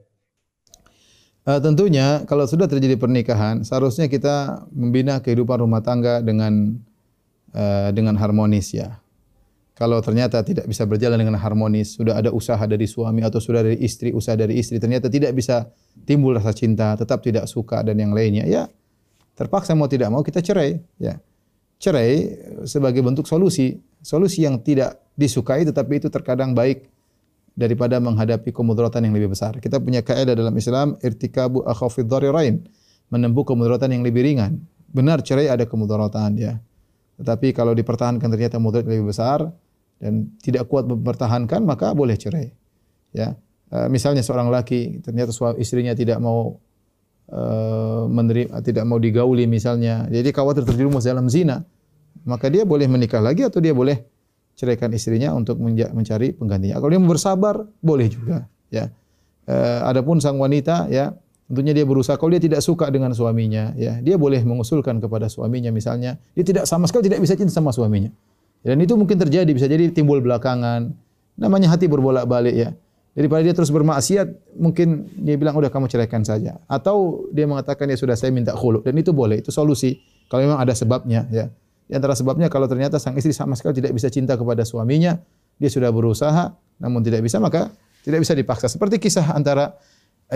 [1.43, 6.79] Uh, tentunya kalau sudah terjadi pernikahan, seharusnya kita membina kehidupan rumah tangga dengan
[7.57, 8.99] uh, dengan harmonis ya.
[9.73, 13.81] Kalau ternyata tidak bisa berjalan dengan harmonis, sudah ada usaha dari suami atau sudah dari
[13.81, 15.73] istri, usaha dari istri, ternyata tidak bisa
[16.05, 18.69] timbul rasa cinta, tetap tidak suka dan yang lainnya, ya
[19.33, 21.19] terpaksa mau tidak mau kita cerai, ya.
[21.83, 26.87] Cerai sebagai bentuk solusi, solusi yang tidak disukai tetapi itu terkadang baik
[27.59, 29.59] daripada menghadapi kemudaratan yang lebih besar.
[29.59, 32.63] Kita punya kaidah dalam Islam irtikabu akhafid dharirain,
[33.11, 34.63] menempuh kemudaratan yang lebih ringan.
[34.95, 36.63] Benar cerai ada kemudaratan ya.
[37.21, 39.45] Tetapi kalau dipertahankan ternyata mudarat lebih besar
[40.01, 42.51] dan tidak kuat mempertahankan maka boleh cerai.
[43.13, 43.37] Ya.
[43.69, 46.59] E, misalnya seorang laki ternyata suami istrinya tidak mau
[47.29, 47.43] e,
[48.09, 50.09] menerima tidak mau digauli misalnya.
[50.09, 51.63] Jadi khawatir terjerumus dalam zina.
[52.23, 53.99] Maka dia boleh menikah lagi atau dia boleh
[54.53, 56.77] ceraikan istrinya untuk mencari penggantinya.
[56.77, 58.47] Kalau dia bersabar, boleh juga.
[58.69, 58.93] Ya.
[59.49, 59.55] E,
[59.87, 61.17] adapun sang wanita, ya
[61.53, 62.17] tentunya dia berusaha.
[62.17, 66.65] Kalau dia tidak suka dengan suaminya, ya dia boleh mengusulkan kepada suaminya, misalnya dia tidak
[66.65, 68.09] sama sekali tidak bisa cinta sama suaminya.
[68.65, 70.97] Dan itu mungkin terjadi, bisa jadi timbul belakangan.
[71.37, 72.73] Namanya hati berbolak-balik ya.
[73.13, 76.57] Daripada dia terus bermaksiat, mungkin dia bilang udah kamu ceraikan saja.
[76.65, 80.01] Atau dia mengatakan ya sudah saya minta khulu dan itu boleh, itu solusi.
[80.33, 81.53] Kalau memang ada sebabnya ya.
[81.85, 85.21] Di antara sebabnya kalau ternyata sang istri sama sekali tidak bisa cinta kepada suaminya,
[85.61, 87.69] dia sudah berusaha namun tidak bisa maka
[88.01, 88.73] tidak bisa dipaksa.
[88.73, 89.77] Seperti kisah antara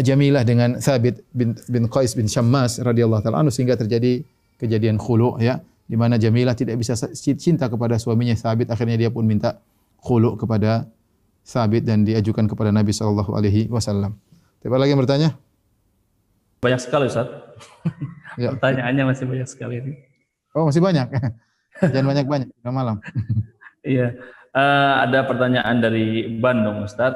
[0.02, 4.20] Jamilah dengan Thabit bin, bin Qais bin Syammas radhiyallahu taala anhu sehingga terjadi
[4.60, 9.24] kejadian khulu ya di mana Jamilah tidak bisa cinta kepada suaminya Thabit akhirnya dia pun
[9.24, 9.62] minta
[10.02, 10.84] khulu kepada
[11.46, 14.18] Thabit dan diajukan kepada Nabi sallallahu alaihi wasallam.
[14.58, 15.38] Tiba lagi yang bertanya?
[16.58, 17.30] Banyak sekali Ustaz.
[18.42, 18.50] ya.
[18.58, 19.92] Pertanyaannya masih banyak sekali ini.
[20.56, 21.06] Oh, masih banyak.
[21.92, 22.98] Jangan banyak-banyak, malam.
[23.86, 24.18] Iya.
[24.50, 27.14] Uh, ada pertanyaan dari Bandung, Ustaz.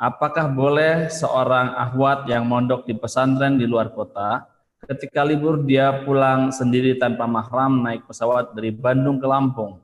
[0.00, 4.48] Apakah boleh seorang ahwat yang mondok di pesantren di luar kota,
[4.88, 9.76] ketika libur dia pulang sendiri tanpa mahram naik pesawat dari Bandung ke Lampung?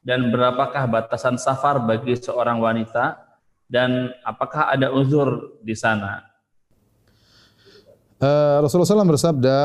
[0.00, 3.20] Dan berapakah batasan safar bagi seorang wanita?
[3.68, 6.24] Dan apakah ada uzur di sana?
[8.16, 9.56] Uh, Rasulullah SAW bersabda,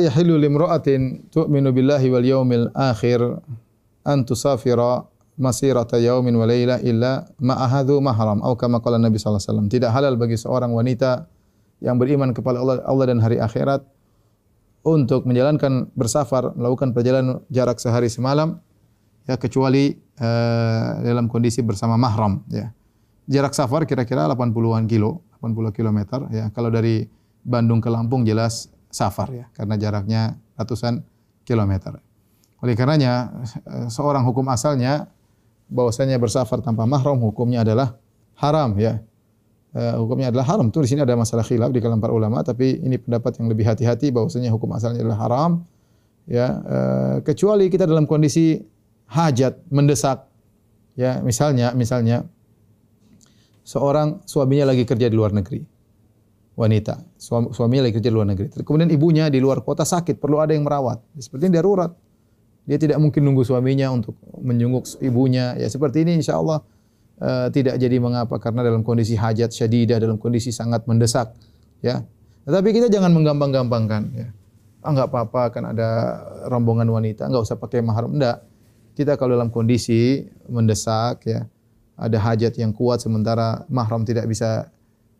[0.00, 3.20] yahillu limra'atin tu'minu billahi wal yawmil akhir
[4.08, 5.04] an tusafira
[5.38, 8.42] masirata yawmin wa layla illa ma'ahadhu mahram.
[8.42, 11.30] Atau kama qala Nabi sallallahu alaihi wasallam tidak halal bagi seorang wanita
[11.78, 13.86] yang beriman kepada Allah, Allah dan hari akhirat
[14.82, 18.58] untuk menjalankan bersafar melakukan perjalanan jarak sehari semalam
[19.30, 22.74] ya kecuali uh, dalam kondisi bersama mahram ya.
[23.28, 26.48] Jarak safar kira-kira 80-an kilo 80 kilometer ya.
[26.50, 27.04] Kalau dari
[27.44, 30.22] Bandung ke Lampung jelas safar ya karena jaraknya
[30.56, 31.04] ratusan
[31.44, 32.00] kilometer.
[32.64, 33.30] Oleh karenanya
[33.68, 35.12] eh, seorang hukum asalnya
[35.68, 37.96] bahwasanya bersafar tanpa mahram hukumnya adalah
[38.40, 39.00] haram ya.
[39.76, 40.72] Uh, hukumnya adalah haram.
[40.72, 43.68] Tuh di sini ada masalah khilaf di kalangan para ulama tapi ini pendapat yang lebih
[43.68, 45.50] hati-hati bahwasanya hukum asalnya adalah haram
[46.24, 48.60] ya uh, kecuali kita dalam kondisi
[49.08, 50.28] hajat mendesak
[50.96, 52.24] ya misalnya misalnya
[53.64, 55.60] seorang suaminya lagi kerja di luar negeri
[56.58, 56.98] wanita.
[57.14, 58.50] Suami, suaminya lagi kerja di luar negeri.
[58.50, 60.98] Kemudian ibunya di luar kota sakit, perlu ada yang merawat.
[61.14, 61.94] Seperti ini darurat.
[62.68, 64.12] Dia tidak mungkin nunggu suaminya untuk
[64.44, 65.56] menjenguk ibunya.
[65.56, 66.60] Ya seperti ini insya Allah
[67.18, 71.32] uh, tidak jadi mengapa karena dalam kondisi hajat syadidah, dalam kondisi sangat mendesak.
[71.80, 72.04] Ya.
[72.44, 74.02] Tetapi kita jangan menggampang-gampangkan.
[74.12, 74.28] Ya.
[74.84, 75.88] Ah enggak apa-apa kan ada
[76.52, 78.12] rombongan wanita, enggak usah pakai mahram.
[78.12, 78.44] Enggak.
[78.92, 81.48] Kita kalau dalam kondisi mendesak ya,
[81.96, 84.70] ada hajat yang kuat sementara mahram tidak bisa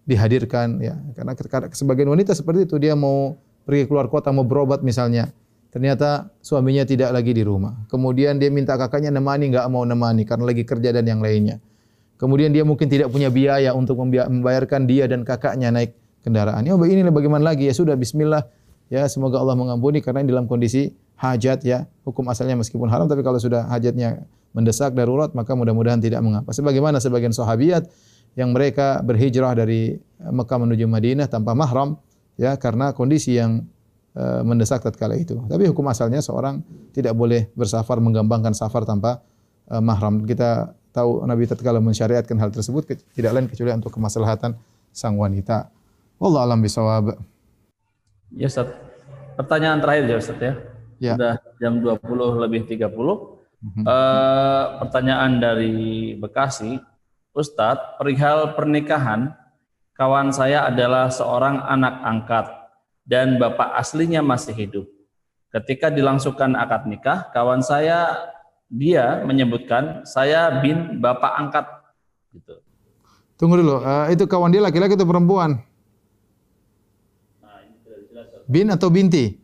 [0.09, 1.37] dihadirkan ya karena
[1.69, 3.37] sebagian wanita seperti itu dia mau
[3.69, 5.29] pergi keluar kota mau berobat misalnya
[5.69, 7.87] ternyata suaminya tidak lagi di rumah.
[7.93, 11.61] Kemudian dia minta kakaknya nemani enggak mau nemani karena lagi kerja dan yang lainnya.
[12.19, 15.95] Kemudian dia mungkin tidak punya biaya untuk membayarkan dia dan kakaknya naik
[16.27, 16.67] kendaraan.
[16.67, 17.71] Ya ini bagaimana lagi?
[17.71, 18.51] Ya sudah bismillah.
[18.91, 21.87] Ya semoga Allah mengampuni karena dalam kondisi hajat ya.
[22.03, 26.99] Hukum asalnya meskipun haram tapi kalau sudah hajatnya mendesak darurat maka mudah-mudahan tidak mengapa sebagaimana
[26.99, 27.87] sebagian sahabiat
[28.35, 32.01] yang mereka berhijrah dari Mekah menuju Madinah tanpa mahram
[32.41, 33.67] ya karena kondisi yang
[34.19, 35.39] uh, mendesak tatkala itu.
[35.47, 36.61] Tapi hukum asalnya seorang
[36.91, 39.23] tidak boleh bersafar menggambangkan safar tanpa
[39.71, 40.27] uh, mahram.
[40.27, 44.59] Kita tahu Nabi tatkala mensyariatkan hal tersebut tidak lain kecuali untuk kemaslahatan
[44.91, 45.71] sang wanita.
[46.19, 47.15] Wallahu alam bisawab.
[48.35, 48.75] Ya Ustaz.
[49.39, 50.53] Pertanyaan terakhir ya Ustaz ya.
[50.99, 51.15] ya.
[51.15, 52.91] Sudah jam 20 lebih 30.
[53.59, 53.83] Uh,
[54.83, 56.79] pertanyaan dari Bekasi
[57.35, 59.35] Ustadz, perihal pernikahan,
[59.95, 62.47] kawan saya adalah seorang anak angkat
[63.09, 64.87] dan bapak aslinya masih hidup.
[65.49, 68.29] Ketika dilangsungkan akad nikah, kawan saya
[68.69, 71.67] dia menyebutkan saya bin bapak angkat.
[72.37, 72.61] Gitu.
[73.41, 75.65] Tunggu dulu, uh, itu kawan dia laki-laki atau perempuan?
[77.41, 78.45] Nah, ini tidak jelas.
[78.45, 79.41] Bin atau binti?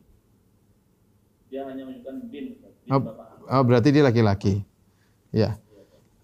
[1.48, 2.60] Dia hanya menyebutkan bin.
[2.60, 3.00] bin oh,
[3.48, 4.60] oh, berarti dia laki-laki.
[5.32, 5.56] Ya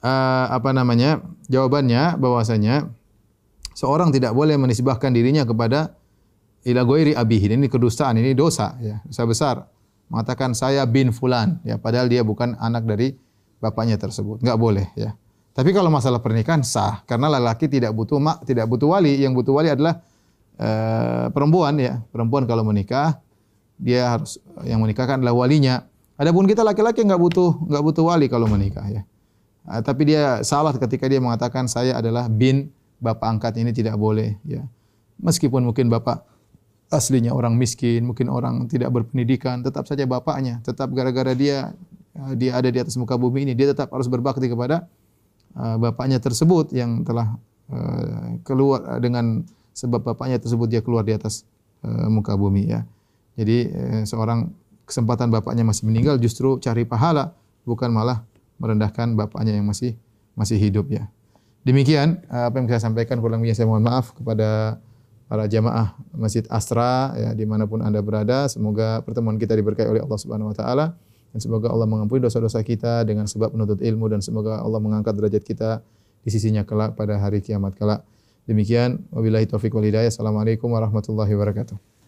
[0.05, 1.21] uh, apa namanya?
[1.51, 2.91] Jawabannya bahwasanya
[3.75, 5.99] seorang tidak boleh menisbahkan dirinya kepada
[6.67, 7.57] ila ghairi abihi.
[7.57, 9.57] Ini kedustaan, ini dosa ya, dosa besar.
[10.11, 13.15] Mengatakan saya bin fulan ya, padahal dia bukan anak dari
[13.63, 14.43] bapaknya tersebut.
[14.43, 15.15] Enggak boleh ya.
[15.51, 19.55] Tapi kalau masalah pernikahan sah karena lelaki tidak butuh mak, tidak butuh wali, yang butuh
[19.55, 20.01] wali adalah
[20.57, 22.01] uh, perempuan ya.
[22.11, 23.21] Perempuan kalau menikah
[23.77, 25.85] dia harus yang menikahkan adalah walinya.
[26.21, 29.03] Adapun kita laki-laki enggak butuh enggak butuh wali kalau menikah ya.
[29.69, 32.71] Uh, tapi dia salah ketika dia mengatakan saya adalah bin
[33.03, 34.65] bapak angkat ini tidak boleh ya.
[35.21, 36.25] Meskipun mungkin bapak
[36.91, 41.71] aslinya orang miskin, mungkin orang tidak berpendidikan, tetap saja bapaknya, tetap gara-gara dia
[42.19, 44.91] uh, dia ada di atas muka bumi ini, dia tetap harus berbakti kepada
[45.55, 47.39] uh, bapaknya tersebut yang telah
[47.71, 51.47] uh, keluar dengan sebab bapaknya tersebut dia keluar di atas
[52.13, 52.85] muka bumi ya.
[53.41, 53.73] Jadi
[54.05, 54.53] seorang
[54.85, 57.33] kesempatan bapaknya masih meninggal justru cari pahala
[57.65, 58.21] bukan malah
[58.61, 59.97] merendahkan bapaknya yang masih
[60.37, 61.09] masih hidup ya.
[61.65, 64.77] Demikian apa yang saya sampaikan kurang lebihnya saya mohon maaf kepada
[65.31, 68.51] para jamaah Masjid Asra ya dimanapun anda berada.
[68.51, 70.87] Semoga pertemuan kita diberkahi oleh Allah Subhanahu Wa Taala
[71.31, 75.47] dan semoga Allah mengampuni dosa-dosa kita dengan sebab menuntut ilmu dan semoga Allah mengangkat derajat
[75.47, 75.71] kita
[76.27, 78.03] di sisinya kelak pada hari kiamat kelak.
[78.51, 80.11] Demikian wabillahi taufik wal hidayah.
[80.11, 82.00] Assalamualaikum warahmatullahi wabarakatuh.